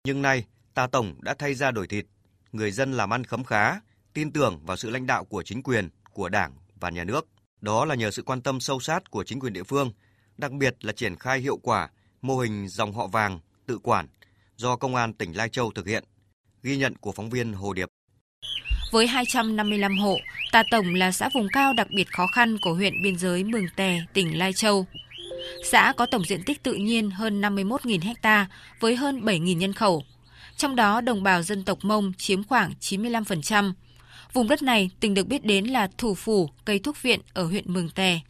Nhưng 0.05 0.23
nay, 0.23 0.45
Tà 0.75 0.87
Tổng 0.87 1.15
đã 1.21 1.35
thay 1.35 1.55
ra 1.55 1.71
đổi 1.71 1.87
thịt, 1.87 2.07
người 2.53 2.71
dân 2.71 2.93
làm 2.93 3.13
ăn 3.13 3.25
khấm 3.25 3.45
khá, 3.45 3.81
tin 4.15 4.33
tưởng 4.33 4.61
vào 4.67 4.77
sự 4.77 4.91
lãnh 4.91 5.07
đạo 5.07 5.25
của 5.25 5.43
chính 5.43 5.63
quyền, 5.63 5.89
của 6.13 6.29
Đảng 6.29 6.53
và 6.81 6.91
nhà 6.91 7.05
nước. 7.05 7.29
Đó 7.61 7.85
là 7.85 7.95
nhờ 7.95 8.11
sự 8.11 8.23
quan 8.23 8.41
tâm 8.41 8.61
sâu 8.61 8.81
sát 8.81 9.11
của 9.11 9.25
chính 9.25 9.41
quyền 9.41 9.53
địa 9.53 9.63
phương 9.63 9.93
đặc 10.39 10.53
biệt 10.53 10.85
là 10.85 10.93
triển 10.93 11.17
khai 11.17 11.41
hiệu 11.41 11.57
quả 11.57 11.89
mô 12.23 12.39
hình 12.39 12.69
dòng 12.69 12.93
họ 12.93 13.07
vàng 13.07 13.41
tự 13.67 13.79
quản 13.79 14.07
do 14.57 14.77
Công 14.77 14.95
an 14.95 15.13
tỉnh 15.13 15.37
Lai 15.37 15.49
Châu 15.49 15.73
thực 15.73 15.87
hiện. 15.87 16.05
Ghi 16.63 16.77
nhận 16.77 16.97
của 16.97 17.13
phóng 17.13 17.31
viên 17.31 17.53
Hồ 17.53 17.73
Điệp. 17.73 17.89
Với 18.93 19.07
255 19.07 19.99
hộ, 19.99 20.17
Tà 20.53 20.63
Tổng 20.71 20.95
là 20.95 21.13
xã 21.13 21.29
vùng 21.35 21.47
cao 21.53 21.73
đặc 21.73 21.87
biệt 21.97 22.13
khó 22.13 22.27
khăn 22.27 22.57
của 22.63 22.75
huyện 22.75 23.03
biên 23.03 23.19
giới 23.19 23.45
Mường 23.45 23.67
Tè, 23.77 24.01
tỉnh 24.13 24.39
Lai 24.39 24.53
Châu. 24.53 24.87
Xã 25.65 25.93
có 25.97 26.07
tổng 26.07 26.25
diện 26.25 26.43
tích 26.43 26.63
tự 26.63 26.75
nhiên 26.75 27.11
hơn 27.11 27.41
51.000 27.41 28.15
ha 28.23 28.47
với 28.81 28.97
hơn 28.97 29.21
7.000 29.21 29.57
nhân 29.57 29.73
khẩu. 29.73 30.05
Trong 30.57 30.77
đó 30.77 31.01
đồng 31.01 31.23
bào 31.23 31.43
dân 31.43 31.65
tộc 31.65 31.79
Mông 31.83 32.13
chiếm 32.19 32.45
khoảng 32.45 32.73
95%. 32.81 33.73
Vùng 34.33 34.49
đất 34.49 34.63
này 34.63 34.91
từng 35.01 35.15
được 35.15 35.27
biết 35.27 35.45
đến 35.45 35.67
là 35.67 35.89
thủ 35.99 36.15
phủ 36.15 36.51
cây 36.65 36.79
thuốc 36.79 37.03
viện 37.03 37.21
ở 37.35 37.45
huyện 37.45 37.73
Mường 37.73 37.91
Tè. 37.91 38.21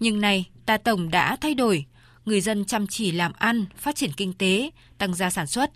Nhưng 0.00 0.20
nay, 0.20 0.44
Ta 0.66 0.76
Tổng 0.76 1.10
đã 1.10 1.36
thay 1.36 1.54
đổi, 1.54 1.84
người 2.24 2.40
dân 2.40 2.64
chăm 2.64 2.86
chỉ 2.86 3.12
làm 3.12 3.32
ăn, 3.32 3.64
phát 3.76 3.96
triển 3.96 4.12
kinh 4.12 4.32
tế, 4.32 4.70
tăng 4.98 5.14
gia 5.14 5.30
sản 5.30 5.46
xuất. 5.46 5.70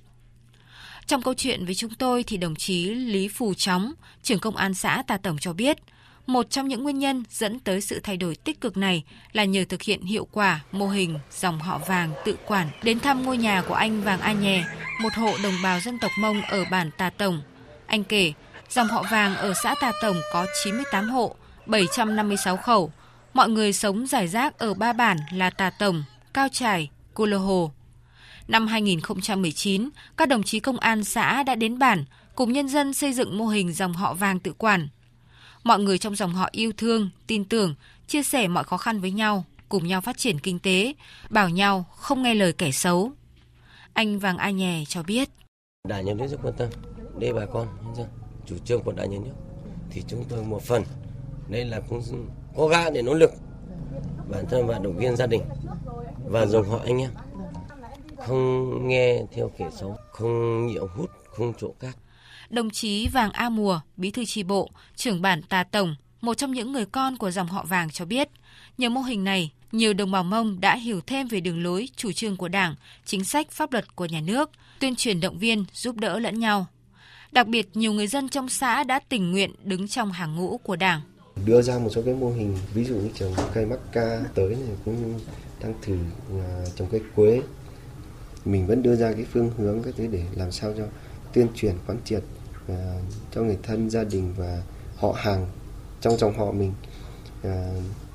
Trong 1.06 1.22
câu 1.22 1.34
chuyện 1.34 1.64
với 1.64 1.74
chúng 1.74 1.94
tôi 1.94 2.22
thì 2.22 2.36
đồng 2.36 2.54
chí 2.54 2.84
Lý 2.94 3.28
Phù 3.28 3.54
Chóng, 3.54 3.92
trưởng 4.22 4.38
công 4.38 4.56
an 4.56 4.74
xã 4.74 5.02
Tà 5.06 5.16
Tổng 5.16 5.38
cho 5.38 5.52
biết, 5.52 5.76
một 6.32 6.50
trong 6.50 6.68
những 6.68 6.82
nguyên 6.82 6.98
nhân 6.98 7.24
dẫn 7.30 7.60
tới 7.60 7.80
sự 7.80 8.00
thay 8.02 8.16
đổi 8.16 8.36
tích 8.36 8.60
cực 8.60 8.76
này 8.76 9.04
là 9.32 9.44
nhờ 9.44 9.64
thực 9.68 9.82
hiện 9.82 10.02
hiệu 10.02 10.28
quả 10.32 10.60
mô 10.72 10.88
hình 10.88 11.18
dòng 11.32 11.60
họ 11.60 11.78
vàng 11.78 12.12
tự 12.24 12.36
quản 12.46 12.68
đến 12.82 13.00
thăm 13.00 13.22
ngôi 13.22 13.38
nhà 13.38 13.62
của 13.68 13.74
anh 13.74 14.02
Vàng 14.02 14.20
A 14.20 14.32
Nhè, 14.32 14.64
một 15.02 15.12
hộ 15.14 15.32
đồng 15.42 15.54
bào 15.62 15.80
dân 15.80 15.98
tộc 15.98 16.10
Mông 16.18 16.42
ở 16.42 16.64
bản 16.70 16.90
Tà 16.98 17.10
Tổng. 17.10 17.40
Anh 17.86 18.04
kể, 18.04 18.32
dòng 18.70 18.88
họ 18.88 19.04
vàng 19.10 19.36
ở 19.36 19.54
xã 19.62 19.74
Tà 19.80 19.92
Tổng 20.02 20.16
có 20.32 20.46
98 20.64 21.08
hộ, 21.08 21.34
756 21.66 22.56
khẩu, 22.56 22.92
Mọi 23.34 23.48
người 23.48 23.72
sống 23.72 24.06
giải 24.06 24.28
rác 24.28 24.58
ở 24.58 24.74
ba 24.74 24.92
bản 24.92 25.16
là 25.32 25.50
Tà 25.50 25.70
Tổng, 25.70 26.04
Cao 26.34 26.48
Trải, 26.52 26.90
Cô 27.14 27.26
Lô 27.26 27.38
Hồ. 27.38 27.72
Năm 28.48 28.66
2019, 28.66 29.88
các 30.16 30.28
đồng 30.28 30.42
chí 30.42 30.60
công 30.60 30.78
an 30.78 31.04
xã 31.04 31.42
đã 31.42 31.54
đến 31.54 31.78
bản 31.78 32.04
cùng 32.34 32.52
nhân 32.52 32.68
dân 32.68 32.94
xây 32.94 33.12
dựng 33.12 33.38
mô 33.38 33.46
hình 33.46 33.72
dòng 33.72 33.92
họ 33.92 34.14
vàng 34.14 34.40
tự 34.40 34.52
quản. 34.52 34.88
Mọi 35.64 35.80
người 35.80 35.98
trong 35.98 36.16
dòng 36.16 36.32
họ 36.32 36.48
yêu 36.52 36.72
thương, 36.76 37.10
tin 37.26 37.44
tưởng, 37.44 37.74
chia 38.06 38.22
sẻ 38.22 38.48
mọi 38.48 38.64
khó 38.64 38.76
khăn 38.76 39.00
với 39.00 39.10
nhau, 39.10 39.44
cùng 39.68 39.86
nhau 39.86 40.00
phát 40.00 40.18
triển 40.18 40.38
kinh 40.38 40.58
tế, 40.58 40.92
bảo 41.30 41.48
nhau 41.48 41.84
không 41.96 42.22
nghe 42.22 42.34
lời 42.34 42.52
kẻ 42.52 42.70
xấu. 42.70 43.12
Anh 43.92 44.18
Vàng 44.18 44.38
A 44.38 44.50
Nhè 44.50 44.84
cho 44.88 45.02
biết. 45.02 45.28
Đảng 45.88 46.04
nhà 46.04 46.14
nước 46.14 46.26
rất 46.30 46.38
quan 46.42 46.54
tâm 46.58 46.68
đến 47.18 47.34
bà 47.34 47.46
con 47.46 47.68
nhân 47.84 47.94
dân. 47.94 48.06
Chủ 48.46 48.56
trương 48.64 48.82
của 48.82 48.92
đảng 48.92 49.10
nhà 49.10 49.18
nước 49.24 49.34
thì 49.90 50.02
chúng 50.08 50.24
tôi 50.28 50.44
một 50.44 50.62
phần 50.62 50.84
đây 51.48 51.64
là 51.64 51.80
cũng 51.80 52.02
cố 52.56 52.68
gắng 52.68 52.92
để 52.92 53.02
nỗ 53.02 53.14
lực 53.14 53.30
bản 54.30 54.44
thân 54.50 54.66
và 54.66 54.78
động 54.78 54.96
viên 54.96 55.16
gia 55.16 55.26
đình 55.26 55.42
và 56.24 56.46
dòng 56.46 56.68
họ 56.68 56.78
anh 56.84 57.00
em 57.00 57.10
không 58.26 58.88
nghe 58.88 59.22
theo 59.32 59.50
kẻ 59.58 59.68
xấu 59.80 59.96
không 60.12 60.66
nhiễu 60.66 60.86
hút 60.86 61.10
không 61.24 61.52
trộm 61.58 61.70
cắp 61.80 61.94
đồng 62.50 62.70
chí 62.70 63.08
Vàng 63.08 63.32
A 63.32 63.48
Mùa, 63.48 63.80
bí 63.96 64.10
thư 64.10 64.24
tri 64.24 64.42
bộ, 64.42 64.70
trưởng 64.96 65.22
bản 65.22 65.42
Tà 65.42 65.64
Tổng, 65.64 65.96
một 66.20 66.34
trong 66.34 66.52
những 66.52 66.72
người 66.72 66.86
con 66.86 67.16
của 67.16 67.30
dòng 67.30 67.48
họ 67.48 67.64
Vàng 67.64 67.90
cho 67.90 68.04
biết, 68.04 68.28
nhờ 68.78 68.88
mô 68.88 69.00
hình 69.00 69.24
này, 69.24 69.52
nhiều 69.72 69.94
đồng 69.94 70.10
bào 70.10 70.24
Mông 70.24 70.60
đã 70.60 70.76
hiểu 70.76 71.00
thêm 71.06 71.28
về 71.28 71.40
đường 71.40 71.62
lối, 71.62 71.88
chủ 71.96 72.12
trương 72.12 72.36
của 72.36 72.48
Đảng, 72.48 72.74
chính 73.04 73.24
sách 73.24 73.50
pháp 73.50 73.72
luật 73.72 73.96
của 73.96 74.04
nhà 74.04 74.20
nước, 74.20 74.50
tuyên 74.78 74.96
truyền 74.96 75.20
động 75.20 75.38
viên, 75.38 75.64
giúp 75.72 75.96
đỡ 75.96 76.18
lẫn 76.18 76.40
nhau. 76.40 76.66
Đặc 77.32 77.46
biệt, 77.46 77.68
nhiều 77.74 77.92
người 77.92 78.06
dân 78.06 78.28
trong 78.28 78.48
xã 78.48 78.84
đã 78.84 79.00
tình 79.08 79.30
nguyện 79.30 79.50
đứng 79.64 79.88
trong 79.88 80.12
hàng 80.12 80.36
ngũ 80.36 80.58
của 80.58 80.76
Đảng. 80.76 81.00
Đưa 81.46 81.62
ra 81.62 81.78
một 81.78 81.88
số 81.94 82.02
cái 82.02 82.14
mô 82.14 82.30
hình 82.30 82.58
ví 82.74 82.84
dụ 82.84 82.94
như 82.94 83.10
trồng 83.14 83.34
cây 83.54 83.66
mắc 83.66 83.78
ca 83.92 84.20
tới 84.34 84.48
này 84.48 84.76
cũng 84.84 85.20
đang 85.62 85.74
thử 85.82 85.98
à, 86.30 86.64
trồng 86.76 86.88
cây 86.90 87.00
quế. 87.14 87.42
Mình 88.44 88.66
vẫn 88.66 88.82
đưa 88.82 88.96
ra 88.96 89.12
cái 89.12 89.24
phương 89.32 89.50
hướng 89.58 89.82
cái 89.82 89.92
thứ 89.96 90.06
để 90.06 90.24
làm 90.34 90.52
sao 90.52 90.72
cho 90.78 90.84
tuyên 91.32 91.46
truyền 91.56 91.74
quán 91.86 91.98
triệt 92.04 92.22
uh, 92.72 92.76
cho 93.30 93.42
người 93.42 93.58
thân 93.62 93.90
gia 93.90 94.04
đình 94.04 94.34
và 94.36 94.62
họ 94.96 95.12
hàng 95.16 95.46
trong 96.00 96.16
dòng 96.16 96.38
họ 96.38 96.52
mình 96.52 96.72
uh, 97.46 97.50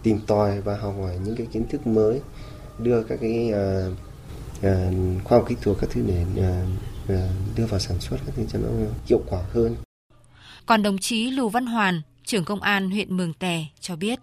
tìm 0.04 0.20
tòi 0.28 0.62
và 0.62 0.78
học 0.78 0.94
hỏi 1.02 1.18
những 1.24 1.36
cái 1.36 1.48
kiến 1.52 1.68
thức 1.70 1.88
mới 1.88 2.22
đưa 2.80 3.04
các 3.04 3.20
cái 3.22 3.52
uh, 3.52 3.94
uh, 4.58 5.24
khoa 5.24 5.38
học 5.38 5.48
kỹ 5.48 5.56
thuật 5.62 5.78
các 5.82 5.90
thứ 5.90 6.04
để 6.08 6.25
uh, 6.32 6.68
uh, 7.04 7.20
đưa 7.58 7.66
vào 7.66 7.80
sản 7.80 8.00
xuất 8.00 8.18
các 8.25 8.36
thứ 8.36 8.44
cho 8.48 8.60
nó 8.60 8.70
hiệu 9.06 9.22
quả 9.30 9.42
hơn. 9.54 9.75
Còn 10.66 10.84
đồng 10.84 10.98
chí 10.98 11.32
Lù 11.32 11.50
Văn 11.50 11.66
Hoàn, 11.66 12.02
trưởng 12.24 12.46
công 12.46 12.62
an 12.62 12.92
huyện 12.92 13.18
Mường 13.18 13.34
Tè 13.34 13.66
cho 13.80 13.96
biết. 13.96 14.20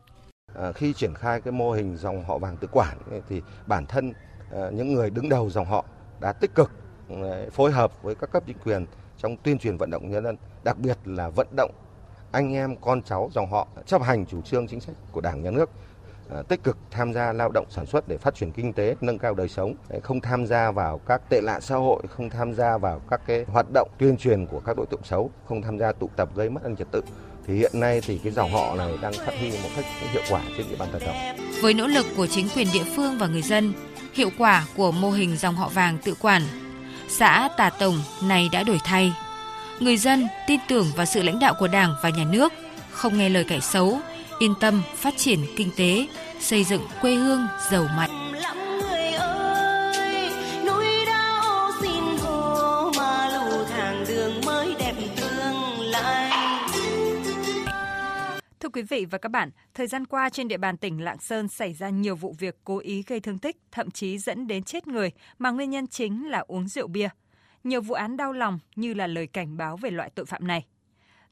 À, 0.55 0.73
khi 0.73 0.93
triển 0.93 1.15
khai 1.15 1.41
cái 1.41 1.53
mô 1.53 1.73
hình 1.73 1.97
dòng 1.97 2.25
họ 2.25 2.39
vàng 2.39 2.57
tự 2.57 2.69
quản 2.73 2.99
thì 3.29 3.43
bản 3.67 3.87
thân 3.87 4.13
à, 4.53 4.71
những 4.73 4.95
người 4.95 5.11
đứng 5.11 5.29
đầu 5.29 5.51
dòng 5.51 5.67
họ 5.67 5.85
đã 6.21 6.33
tích 6.33 6.55
cực 6.55 6.71
à, 7.09 7.47
phối 7.53 7.73
hợp 7.73 8.03
với 8.03 8.15
các 8.15 8.31
cấp 8.33 8.43
chính 8.47 8.59
quyền 8.65 8.87
trong 9.23 9.37
tuyên 9.37 9.59
truyền 9.59 9.77
vận 9.77 9.91
động 9.91 10.11
nhân 10.11 10.25
dân, 10.25 10.37
đặc 10.65 10.79
biệt 10.79 10.99
là 11.05 11.29
vận 11.29 11.47
động 11.57 11.71
anh 12.33 12.55
em 12.55 12.77
con 12.77 13.03
cháu 13.03 13.31
dòng 13.35 13.51
họ 13.51 13.67
chấp 13.87 14.03
hành 14.03 14.27
chủ 14.27 14.43
trương 14.43 14.69
chính 14.69 14.81
sách 14.81 14.95
của 15.13 15.21
Đảng 15.21 15.43
nhà 15.43 15.51
nước 15.51 15.71
à, 16.31 16.43
tích 16.49 16.65
cực 16.65 16.77
tham 16.91 17.13
gia 17.13 17.33
lao 17.33 17.51
động 17.55 17.67
sản 17.71 17.87
xuất 17.87 18.09
để 18.09 18.19
phát 18.19 18.35
triển 18.35 18.53
kinh 18.53 18.73
tế, 18.73 18.97
nâng 19.01 19.19
cao 19.19 19.35
đời 19.35 19.49
sống, 19.49 19.75
không 20.03 20.21
tham 20.21 20.47
gia 20.47 20.71
vào 20.71 20.99
các 20.99 21.23
tệ 21.31 21.41
nạn 21.41 21.61
xã 21.61 21.77
hội, 21.77 22.03
không 22.09 22.31
tham 22.31 22.55
gia 22.55 22.79
vào 22.79 23.01
các 23.11 23.21
cái 23.27 23.45
hoạt 23.49 23.67
động 23.75 23.89
tuyên 23.99 24.17
truyền 24.17 24.47
của 24.47 24.61
các 24.61 24.77
đối 24.77 24.87
tượng 24.87 25.03
xấu, 25.05 25.31
không 25.49 25.63
tham 25.63 25.79
gia 25.79 25.93
tụ 25.93 26.11
tập 26.17 26.29
gây 26.35 26.51
mất 26.51 26.63
an 26.65 26.77
trật 26.77 26.91
tự. 26.91 27.03
Thì 27.47 27.55
hiện 27.55 27.73
nay 27.75 28.01
thì 28.07 28.19
cái 28.19 28.33
dòng 28.33 28.51
họ 28.53 28.75
này 28.75 28.99
đang 29.03 29.13
phát 29.13 29.35
huy 29.39 29.51
một 29.51 29.69
cách 29.77 29.85
hiệu 30.13 30.23
quả 30.31 30.43
trên 30.57 30.67
địa 30.71 30.77
bàn 30.79 30.89
toàn 30.93 31.03
tỉnh. 31.05 31.47
Với 31.63 31.75
nỗ 31.75 31.87
lực 31.87 32.07
của 32.17 32.27
chính 32.27 32.49
quyền 32.57 32.67
địa 32.73 32.85
phương 32.97 33.19
và 33.19 33.27
người 33.27 33.43
dân, 33.43 33.73
hiệu 34.15 34.31
quả 34.39 34.67
của 34.77 34.93
mô 34.93 35.11
hình 35.11 35.37
dòng 35.37 35.55
họ 35.55 35.69
vàng 35.69 35.99
tự 36.05 36.15
quản, 36.21 36.43
xã 37.19 37.49
Tà 37.57 37.71
Tổng 37.71 38.03
này 38.23 38.49
đã 38.53 38.63
đổi 38.63 38.81
thay 38.85 39.13
người 39.81 39.97
dân 39.97 40.29
tin 40.47 40.61
tưởng 40.69 40.87
vào 40.97 41.07
sự 41.07 41.23
lãnh 41.23 41.39
đạo 41.39 41.55
của 41.55 41.69
Đảng 41.69 41.95
và 42.03 42.11
Nhà 42.11 42.25
nước, 42.25 42.53
không 42.91 43.19
nghe 43.19 43.29
lời 43.29 43.45
kẻ 43.49 43.61
xấu, 43.61 44.01
yên 44.39 44.55
tâm 44.61 44.83
phát 44.97 45.15
triển 45.17 45.47
kinh 45.57 45.71
tế, 45.77 46.07
xây 46.41 46.65
dựng 46.65 46.83
quê 47.01 47.15
hương 47.15 47.47
giàu 47.71 47.87
mạnh. 47.97 48.22
Quý 58.73 58.83
vị 58.83 59.07
và 59.11 59.19
các 59.19 59.29
bạn, 59.29 59.51
thời 59.75 59.87
gian 59.87 60.07
qua 60.07 60.31
trên 60.31 60.49
địa 60.49 60.57
bàn 60.57 60.77
tỉnh 60.77 61.05
Lạng 61.05 61.19
Sơn 61.19 61.49
xảy 61.49 61.73
ra 61.73 61.89
nhiều 61.89 62.17
vụ 62.17 62.35
việc 62.39 62.57
cố 62.65 62.79
ý 62.79 63.03
gây 63.07 63.21
thương 63.21 63.39
tích, 63.39 63.57
thậm 63.73 63.91
chí 63.91 64.19
dẫn 64.19 64.47
đến 64.47 64.63
chết 64.63 64.87
người 64.87 65.11
mà 65.39 65.51
nguyên 65.51 65.71
nhân 65.71 65.87
chính 65.87 66.31
là 66.31 66.45
uống 66.49 66.69
rượu 66.69 66.89
bia 66.89 67.09
nhiều 67.65 67.81
vụ 67.81 67.95
án 67.95 68.17
đau 68.17 68.33
lòng 68.33 68.59
như 68.77 68.95
là 68.95 69.07
lời 69.07 69.27
cảnh 69.27 69.57
báo 69.57 69.77
về 69.77 69.91
loại 69.91 70.11
tội 70.15 70.27
phạm 70.27 70.47
này. 70.47 70.67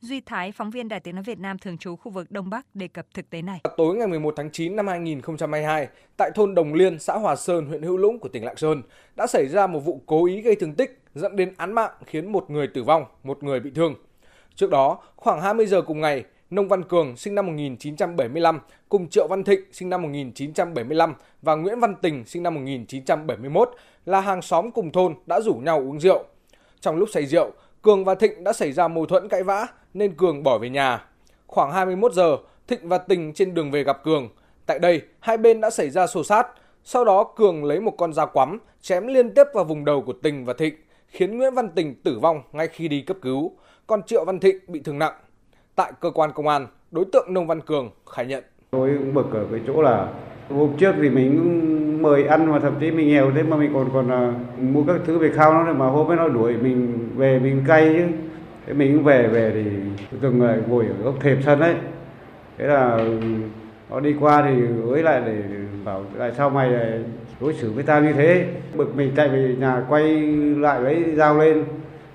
Duy 0.01 0.21
Thái, 0.21 0.53
phóng 0.53 0.71
viên 0.71 0.89
Đài 0.89 1.01
Tiếng 1.01 1.15
Nói 1.15 1.25
Việt 1.25 1.39
Nam 1.39 1.59
thường 1.59 1.79
trú 1.79 1.97
khu 1.97 2.13
vực 2.13 2.31
Đông 2.31 2.51
Bắc 2.51 2.67
đề 2.75 2.89
cập 2.89 3.07
thực 3.15 3.31
tế 3.31 3.43
này. 3.43 3.61
Tối 3.77 3.97
ngày 3.97 4.07
11 4.09 4.35
tháng 4.37 4.51
9 4.51 4.77
năm 4.77 4.87
2022, 4.87 5.89
tại 6.17 6.31
thôn 6.35 6.55
Đồng 6.55 6.75
Liên, 6.75 6.99
xã 6.99 7.15
Hòa 7.15 7.37
Sơn, 7.37 7.67
huyện 7.67 7.83
Hữu 7.83 7.97
Lũng 7.97 8.19
của 8.19 8.29
tỉnh 8.29 8.45
Lạng 8.45 8.57
Sơn, 8.57 8.83
đã 9.17 9.27
xảy 9.27 9.47
ra 9.49 9.67
một 9.67 9.81
vụ 9.81 10.03
cố 10.07 10.27
ý 10.27 10.41
gây 10.41 10.55
thương 10.55 10.75
tích 10.75 11.03
dẫn 11.15 11.37
đến 11.37 11.55
án 11.57 11.73
mạng 11.73 11.93
khiến 12.07 12.33
một 12.33 12.51
người 12.51 12.67
tử 12.67 12.83
vong, 12.83 13.05
một 13.23 13.43
người 13.43 13.61
bị 13.61 13.71
thương. 13.75 13.95
Trước 14.55 14.71
đó, 14.71 15.03
khoảng 15.17 15.41
20 15.41 15.67
giờ 15.67 15.83
cùng 15.83 16.01
ngày, 16.01 16.25
Nông 16.51 16.69
Văn 16.69 16.85
Cường 16.85 17.17
sinh 17.17 17.35
năm 17.35 17.47
1975 17.47 18.61
cùng 18.89 19.09
Triệu 19.09 19.27
Văn 19.29 19.45
Thịnh 19.45 19.61
sinh 19.73 19.91
năm 19.91 20.03
1975 20.03 21.15
và 21.43 21.55
Nguyễn 21.55 21.81
Văn 21.81 21.95
Tình 22.03 22.25
sinh 22.25 22.43
năm 22.43 22.55
1971 22.55 23.71
là 24.07 24.21
hàng 24.21 24.43
xóm 24.43 24.71
cùng 24.71 24.93
thôn 24.93 25.15
đã 25.27 25.41
rủ 25.41 25.55
nhau 25.55 25.79
uống 25.79 26.01
rượu. 26.01 26.25
Trong 26.81 26.97
lúc 26.97 27.09
say 27.13 27.27
rượu, 27.27 27.51
Cường 27.83 28.05
và 28.05 28.15
Thịnh 28.15 28.45
đã 28.45 28.53
xảy 28.53 28.73
ra 28.73 28.89
mâu 28.89 29.07
thuẫn 29.07 29.29
cãi 29.29 29.43
vã 29.43 29.67
nên 29.95 30.15
Cường 30.15 30.43
bỏ 30.43 30.59
về 30.59 30.69
nhà. 30.71 31.05
Khoảng 31.47 31.73
21 31.73 32.13
giờ, 32.13 32.37
Thịnh 32.69 32.89
và 32.89 32.99
Tình 32.99 33.33
trên 33.33 33.55
đường 33.55 33.71
về 33.71 33.85
gặp 33.85 34.05
Cường. 34.05 34.29
Tại 34.67 34.79
đây, 34.79 35.03
hai 35.21 35.39
bên 35.39 35.61
đã 35.61 35.71
xảy 35.71 35.91
ra 35.91 36.07
xô 36.07 36.25
sát. 36.25 36.47
Sau 36.85 37.05
đó 37.05 37.33
Cường 37.37 37.65
lấy 37.65 37.81
một 37.81 37.95
con 37.99 38.13
dao 38.13 38.27
quắm 38.27 38.59
chém 38.81 39.07
liên 39.07 39.35
tiếp 39.35 39.45
vào 39.55 39.65
vùng 39.65 39.85
đầu 39.85 40.03
của 40.03 40.15
Tình 40.23 40.45
và 40.45 40.53
Thịnh, 40.53 40.75
khiến 41.07 41.39
Nguyễn 41.39 41.55
Văn 41.55 41.69
Tình 41.75 41.95
tử 42.03 42.19
vong 42.19 42.43
ngay 42.53 42.69
khi 42.69 42.89
đi 42.89 43.01
cấp 43.01 43.17
cứu, 43.23 43.53
còn 43.87 44.03
Triệu 44.03 44.25
Văn 44.25 44.41
Thịnh 44.41 44.57
bị 44.69 44.81
thương 44.81 44.99
nặng. 44.99 45.15
Tại 45.77 45.93
cơ 46.01 46.11
quan 46.11 46.31
công 46.35 46.49
an, 46.49 46.67
đối 46.91 47.05
tượng 47.13 47.35
Nông 47.35 47.47
Văn 47.47 47.61
Cường 47.61 47.91
khai 48.11 48.27
nhận. 48.27 48.45
Tôi 48.71 48.91
cũng 48.99 49.15
bực 49.15 49.33
ở 49.33 49.47
cái 49.53 49.61
chỗ 49.67 49.83
là 49.83 50.09
hôm 50.49 50.77
trước 50.79 50.95
thì 51.03 51.11
mình 51.11 51.39
cũng 51.39 52.03
mời 52.03 52.25
ăn 52.25 52.53
mà 52.53 52.59
thậm 52.59 52.75
chí 52.81 52.91
mình 52.91 53.09
nghèo 53.09 53.31
thế 53.35 53.43
mà 53.43 53.57
mình 53.57 53.71
còn 53.75 53.89
còn 53.93 54.11
à, 54.11 54.33
mua 54.61 54.83
các 54.87 54.97
thứ 55.07 55.19
về 55.19 55.31
khao 55.35 55.53
nó 55.53 55.73
mà 55.73 55.87
hôm 55.87 56.11
ấy 56.11 56.17
nó 56.17 56.29
đuổi 56.29 56.57
mình 56.57 57.09
về 57.17 57.39
mình 57.39 57.65
cay 57.67 57.95
chứ. 57.97 58.05
Thế 58.67 58.73
mình 58.73 58.95
cũng 58.95 59.05
về 59.05 59.27
về 59.27 59.51
thì 59.55 59.65
từng 60.21 60.39
người 60.39 60.59
ngồi 60.69 60.87
ở 60.87 61.05
góc 61.05 61.15
thềm 61.21 61.43
sân 61.43 61.61
ấy. 61.61 61.75
Thế 62.59 62.67
là 62.67 62.99
nó 63.91 64.01
đi 64.01 64.15
qua 64.21 64.43
thì 64.43 64.63
với 64.63 65.03
lại 65.03 65.23
để 65.27 65.43
bảo 65.85 66.05
tại 66.19 66.33
sao 66.37 66.51
mày 66.51 66.71
đối 67.41 67.55
xử 67.55 67.73
với 67.73 67.85
tao 67.85 68.03
như 68.03 68.13
thế? 68.13 68.47
Bực 68.75 68.97
mình 68.97 69.13
chạy 69.17 69.29
về 69.29 69.57
nhà 69.59 69.85
quay 69.89 70.23
lại 70.57 70.81
lấy 70.81 71.05
dao 71.17 71.39
lên. 71.39 71.65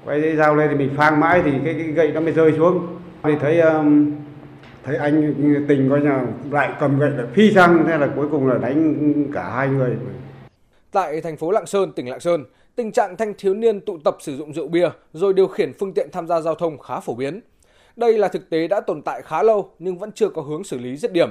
Quay 0.05 0.19
lấy 0.19 0.35
dao 0.35 0.55
lên 0.55 0.69
thì 0.69 0.77
mình 0.77 0.89
phang 0.97 1.19
mãi 1.19 1.41
thì 1.45 1.51
cái, 1.65 1.73
cái 1.73 1.87
gậy 1.87 2.11
nó 2.11 2.19
mới 2.21 2.31
rơi 2.31 2.53
xuống 2.57 2.87
thì 3.27 3.33
thấy 3.41 3.59
um, 3.59 4.11
thấy 4.83 4.97
anh 4.97 5.33
tình 5.67 5.89
coi 5.89 6.01
nhà 6.01 6.25
lại 6.51 6.73
cầm 6.79 6.99
gậy 6.99 7.09
lại 7.09 7.25
phi 7.33 7.51
sang 7.51 7.83
thế 7.87 7.97
là 7.97 8.09
cuối 8.15 8.27
cùng 8.31 8.47
là 8.47 8.57
đánh 8.57 9.25
cả 9.33 9.49
hai 9.49 9.67
người. 9.67 9.95
Tại 10.91 11.21
thành 11.21 11.37
phố 11.37 11.51
Lạng 11.51 11.65
Sơn 11.65 11.91
tỉnh 11.91 12.09
Lạng 12.09 12.19
Sơn 12.19 12.45
tình 12.75 12.91
trạng 12.91 13.17
thanh 13.17 13.33
thiếu 13.37 13.53
niên 13.53 13.81
tụ 13.81 13.97
tập 14.03 14.17
sử 14.19 14.37
dụng 14.37 14.53
rượu 14.53 14.67
bia 14.67 14.89
rồi 15.13 15.33
điều 15.33 15.47
khiển 15.47 15.73
phương 15.79 15.93
tiện 15.93 16.09
tham 16.11 16.27
gia 16.27 16.41
giao 16.41 16.55
thông 16.55 16.77
khá 16.77 16.99
phổ 16.99 17.13
biến. 17.15 17.41
Đây 17.95 18.17
là 18.17 18.27
thực 18.27 18.49
tế 18.49 18.67
đã 18.67 18.81
tồn 18.81 19.01
tại 19.01 19.21
khá 19.21 19.43
lâu 19.43 19.69
nhưng 19.79 19.97
vẫn 19.97 20.11
chưa 20.11 20.29
có 20.29 20.41
hướng 20.41 20.63
xử 20.63 20.77
lý 20.77 20.97
dứt 20.97 21.11
điểm. 21.11 21.29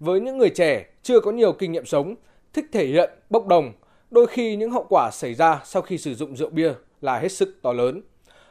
Với 0.00 0.20
những 0.20 0.38
người 0.38 0.50
trẻ 0.50 0.86
chưa 1.02 1.20
có 1.20 1.30
nhiều 1.30 1.52
kinh 1.52 1.72
nghiệm 1.72 1.84
sống 1.84 2.14
thích 2.52 2.66
thể 2.72 2.86
hiện 2.86 3.10
bốc 3.30 3.46
đồng 3.46 3.72
đôi 4.10 4.26
khi 4.26 4.56
những 4.56 4.70
hậu 4.70 4.86
quả 4.88 5.10
xảy 5.12 5.34
ra 5.34 5.60
sau 5.64 5.82
khi 5.82 5.98
sử 5.98 6.14
dụng 6.14 6.36
rượu 6.36 6.50
bia 6.50 6.72
là 7.00 7.18
hết 7.18 7.32
sức 7.32 7.58
to 7.62 7.72
lớn 7.72 8.02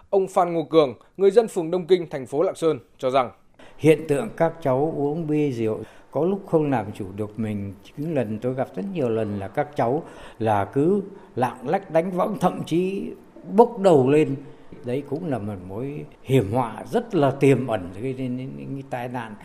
ông 0.10 0.28
Phan 0.28 0.54
Ngô 0.54 0.64
Cường 0.64 0.94
người 1.18 1.32
dân 1.32 1.48
phường 1.48 1.72
Đông 1.72 1.88
Kinh 1.88 2.10
thành 2.10 2.26
phố 2.26 2.44
Lạng 2.44 2.56
Sơn 2.56 2.80
cho 2.98 3.10
rằng. 3.10 3.32
Hiện 3.78 4.08
tượng 4.08 4.30
các 4.38 4.54
cháu 4.62 4.94
uống 4.98 5.28
bia 5.28 5.52
rượu 5.52 5.80
có 6.12 6.26
lúc 6.26 6.42
không 6.48 6.72
làm 6.72 6.92
chủ 6.92 7.06
được 7.16 7.40
mình. 7.40 7.74
Những 7.98 8.16
lần 8.16 8.40
tôi 8.40 8.54
gặp 8.54 8.68
rất 8.76 8.84
nhiều 8.94 9.10
lần 9.10 9.40
là 9.40 9.48
các 9.48 9.68
cháu 9.76 10.04
là 10.40 10.66
cứ 10.66 11.02
lạng 11.36 11.70
lách 11.70 11.92
đánh 11.92 12.12
võng 12.12 12.38
thậm 12.40 12.64
chí 12.66 13.12
bốc 13.56 13.80
đầu 13.80 14.10
lên. 14.10 14.36
Đấy 14.86 15.04
cũng 15.10 15.30
là 15.30 15.38
một 15.38 15.54
mối 15.68 16.06
hiểm 16.24 16.52
họa 16.52 16.84
rất 16.92 17.16
là 17.16 17.32
tiềm 17.32 17.68
ẩn 17.68 17.90
gây 18.02 18.14
nên 18.14 18.38
những 18.38 18.82
tai 18.90 19.08
nạn. 19.08 19.36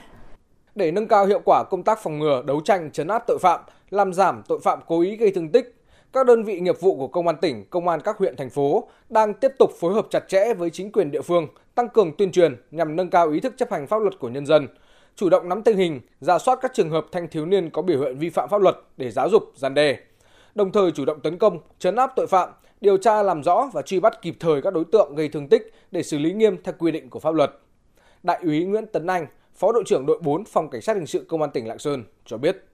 Để 0.74 0.92
nâng 0.92 1.08
cao 1.08 1.26
hiệu 1.26 1.40
quả 1.44 1.64
công 1.70 1.82
tác 1.82 1.98
phòng 2.02 2.18
ngừa 2.18 2.42
đấu 2.46 2.60
tranh 2.60 2.90
chấn 2.90 3.08
áp 3.08 3.22
tội 3.26 3.38
phạm 3.40 3.60
làm 3.90 4.12
giảm 4.12 4.42
tội 4.48 4.60
phạm 4.62 4.78
cố 4.86 5.00
ý 5.00 5.16
gây 5.16 5.30
thương 5.30 5.48
tích 5.48 5.74
các 6.12 6.26
đơn 6.26 6.44
vị 6.44 6.60
nghiệp 6.60 6.80
vụ 6.80 6.96
của 6.96 7.08
công 7.08 7.26
an 7.26 7.36
tỉnh, 7.40 7.64
công 7.70 7.88
an 7.88 8.00
các 8.00 8.18
huyện 8.18 8.36
thành 8.36 8.50
phố 8.50 8.88
đang 9.08 9.34
tiếp 9.34 9.52
tục 9.58 9.70
phối 9.80 9.94
hợp 9.94 10.06
chặt 10.10 10.28
chẽ 10.28 10.54
với 10.54 10.70
chính 10.70 10.92
quyền 10.92 11.10
địa 11.10 11.22
phương, 11.22 11.48
tăng 11.74 11.88
cường 11.88 12.16
tuyên 12.16 12.32
truyền 12.32 12.56
nhằm 12.70 12.96
nâng 12.96 13.10
cao 13.10 13.30
ý 13.30 13.40
thức 13.40 13.54
chấp 13.56 13.70
hành 13.70 13.86
pháp 13.86 14.02
luật 14.02 14.18
của 14.18 14.28
nhân 14.28 14.46
dân, 14.46 14.68
chủ 15.16 15.28
động 15.28 15.48
nắm 15.48 15.62
tình 15.62 15.76
hình, 15.76 16.00
ra 16.20 16.38
soát 16.38 16.58
các 16.62 16.72
trường 16.74 16.90
hợp 16.90 17.06
thanh 17.12 17.28
thiếu 17.28 17.46
niên 17.46 17.70
có 17.70 17.82
biểu 17.82 18.00
hiện 18.00 18.18
vi 18.18 18.30
phạm 18.30 18.48
pháp 18.48 18.60
luật 18.60 18.76
để 18.96 19.10
giáo 19.10 19.28
dục, 19.28 19.42
gian 19.56 19.74
đe. 19.74 19.98
Đồng 20.54 20.72
thời 20.72 20.90
chủ 20.90 21.04
động 21.04 21.20
tấn 21.20 21.38
công, 21.38 21.58
chấn 21.78 21.96
áp 21.96 22.12
tội 22.16 22.26
phạm, 22.26 22.48
điều 22.80 22.96
tra 22.96 23.22
làm 23.22 23.42
rõ 23.42 23.70
và 23.72 23.82
truy 23.82 24.00
bắt 24.00 24.22
kịp 24.22 24.34
thời 24.40 24.62
các 24.62 24.72
đối 24.72 24.84
tượng 24.84 25.14
gây 25.14 25.28
thương 25.28 25.48
tích 25.48 25.74
để 25.90 26.02
xử 26.02 26.18
lý 26.18 26.32
nghiêm 26.32 26.62
theo 26.64 26.74
quy 26.78 26.90
định 26.92 27.10
của 27.10 27.20
pháp 27.20 27.34
luật. 27.34 27.50
Đại 28.22 28.40
úy 28.42 28.64
Nguyễn 28.64 28.86
Tấn 28.86 29.06
Anh, 29.06 29.26
Phó 29.54 29.72
đội 29.72 29.82
trưởng 29.86 30.06
đội 30.06 30.18
4 30.22 30.44
Phòng 30.44 30.70
Cảnh 30.70 30.82
sát 30.82 30.96
hình 30.96 31.06
sự 31.06 31.26
Công 31.28 31.42
an 31.42 31.50
tỉnh 31.50 31.68
Lạng 31.68 31.78
Sơn 31.78 32.04
cho 32.26 32.38
biết. 32.38 32.64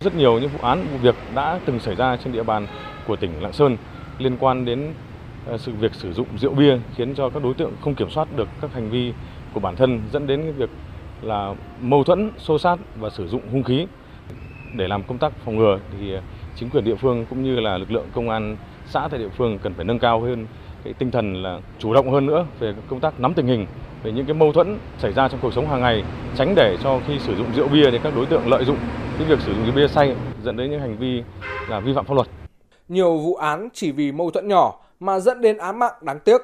Rất 0.00 0.14
nhiều 0.14 0.38
những 0.38 0.50
vụ 0.50 0.58
án 0.62 0.86
vụ 0.92 0.98
việc 0.98 1.14
đã 1.34 1.60
từng 1.66 1.80
xảy 1.80 1.94
ra 1.94 2.16
trên 2.16 2.32
địa 2.32 2.42
bàn 2.42 2.66
của 3.06 3.16
tỉnh 3.16 3.42
Lạng 3.42 3.52
Sơn 3.52 3.76
liên 4.18 4.36
quan 4.40 4.64
đến 4.64 4.94
ờ, 5.46 5.58
sự 5.58 5.72
việc 5.72 5.94
sử 5.94 6.12
dụng 6.12 6.26
rượu 6.38 6.54
bia 6.54 6.78
khiến 6.96 7.14
cho 7.14 7.30
các 7.30 7.42
đối 7.42 7.54
tượng 7.54 7.72
không 7.80 7.94
kiểm 7.94 8.10
soát 8.10 8.28
được 8.36 8.48
các 8.60 8.72
hành 8.72 8.90
vi 8.90 9.12
của 9.54 9.60
bản 9.60 9.76
thân 9.76 10.00
dẫn 10.12 10.26
đến 10.26 10.42
cái 10.42 10.52
việc 10.52 10.70
là 11.22 11.54
mâu 11.80 12.04
thuẫn, 12.04 12.30
xô 12.38 12.58
sát 12.58 12.78
và 12.96 13.10
sử 13.10 13.28
dụng 13.28 13.42
hung 13.52 13.62
khí. 13.62 13.86
Để 14.76 14.88
làm 14.88 15.02
công 15.02 15.18
tác 15.18 15.32
phòng 15.44 15.56
ngừa 15.56 15.78
thì 15.98 16.12
ờ, 16.12 16.20
chính 16.56 16.70
quyền 16.70 16.84
địa 16.84 16.94
phương 16.94 17.26
cũng 17.30 17.42
như 17.42 17.60
là 17.60 17.78
lực 17.78 17.90
lượng 17.90 18.06
công 18.14 18.30
an 18.30 18.56
xã 18.86 19.08
tại 19.10 19.20
địa 19.20 19.28
phương 19.28 19.58
cần 19.58 19.74
phải 19.74 19.84
nâng 19.84 19.98
cao 19.98 20.20
hơn 20.20 20.46
tinh 20.92 21.10
thần 21.10 21.42
là 21.42 21.60
chủ 21.78 21.94
động 21.94 22.12
hơn 22.12 22.26
nữa 22.26 22.46
về 22.58 22.74
công 22.88 23.00
tác 23.00 23.20
nắm 23.20 23.34
tình 23.34 23.46
hình 23.46 23.66
về 24.02 24.12
những 24.12 24.26
cái 24.26 24.34
mâu 24.34 24.52
thuẫn 24.52 24.78
xảy 24.98 25.12
ra 25.12 25.28
trong 25.28 25.40
cuộc 25.42 25.54
sống 25.54 25.68
hàng 25.68 25.80
ngày 25.80 26.04
tránh 26.36 26.54
để 26.56 26.76
cho 26.82 27.00
khi 27.06 27.18
sử 27.18 27.36
dụng 27.36 27.46
rượu 27.56 27.68
bia 27.68 27.90
thì 27.90 27.98
các 28.02 28.12
đối 28.16 28.26
tượng 28.26 28.48
lợi 28.48 28.64
dụng 28.64 28.78
cái 29.18 29.28
việc 29.28 29.40
sử 29.40 29.54
dụng 29.54 29.64
rượu 29.66 29.74
bia 29.74 29.88
say 29.88 30.16
dẫn 30.44 30.56
đến 30.56 30.70
những 30.70 30.80
hành 30.80 30.96
vi 30.98 31.22
là 31.68 31.80
vi 31.80 31.92
phạm 31.94 32.06
pháp 32.06 32.14
luật. 32.14 32.26
Nhiều 32.88 33.18
vụ 33.18 33.34
án 33.34 33.68
chỉ 33.72 33.92
vì 33.92 34.12
mâu 34.12 34.30
thuẫn 34.30 34.48
nhỏ 34.48 34.80
mà 35.00 35.20
dẫn 35.20 35.40
đến 35.40 35.58
án 35.58 35.78
mạng 35.78 35.94
đáng 36.02 36.20
tiếc. 36.20 36.40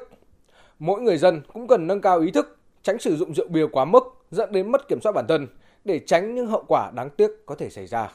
Mỗi 0.79 1.01
người 1.01 1.17
dân 1.17 1.41
cũng 1.53 1.67
cần 1.67 1.87
nâng 1.87 2.01
cao 2.01 2.19
ý 2.19 2.31
thức, 2.31 2.57
tránh 2.83 2.99
sử 2.99 3.15
dụng 3.15 3.33
rượu 3.33 3.47
bia 3.47 3.65
quá 3.71 3.85
mức 3.85 4.03
dẫn 4.31 4.51
đến 4.51 4.71
mất 4.71 4.87
kiểm 4.87 5.01
soát 5.01 5.11
bản 5.11 5.25
thân 5.27 5.47
để 5.85 5.99
tránh 5.99 6.35
những 6.35 6.47
hậu 6.47 6.63
quả 6.67 6.91
đáng 6.95 7.09
tiếc 7.09 7.31
có 7.45 7.55
thể 7.55 7.69
xảy 7.69 7.87
ra. 7.87 8.09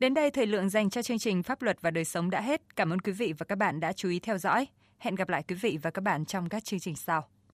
Đến 0.00 0.14
đây 0.14 0.30
thời 0.30 0.46
lượng 0.46 0.68
dành 0.68 0.90
cho 0.90 1.02
chương 1.02 1.18
trình 1.18 1.42
Pháp 1.42 1.62
luật 1.62 1.76
và 1.80 1.90
đời 1.90 2.04
sống 2.04 2.30
đã 2.30 2.40
hết. 2.40 2.60
Cảm 2.76 2.92
ơn 2.92 2.98
quý 2.98 3.12
vị 3.12 3.34
và 3.38 3.44
các 3.44 3.58
bạn 3.58 3.80
đã 3.80 3.92
chú 3.92 4.08
ý 4.08 4.18
theo 4.18 4.38
dõi. 4.38 4.66
Hẹn 5.00 5.14
gặp 5.14 5.28
lại 5.28 5.42
quý 5.48 5.54
vị 5.54 5.78
và 5.82 5.90
các 5.90 6.02
bạn 6.02 6.24
trong 6.24 6.48
các 6.48 6.64
chương 6.64 6.80
trình 6.80 6.96
sau. 6.96 7.28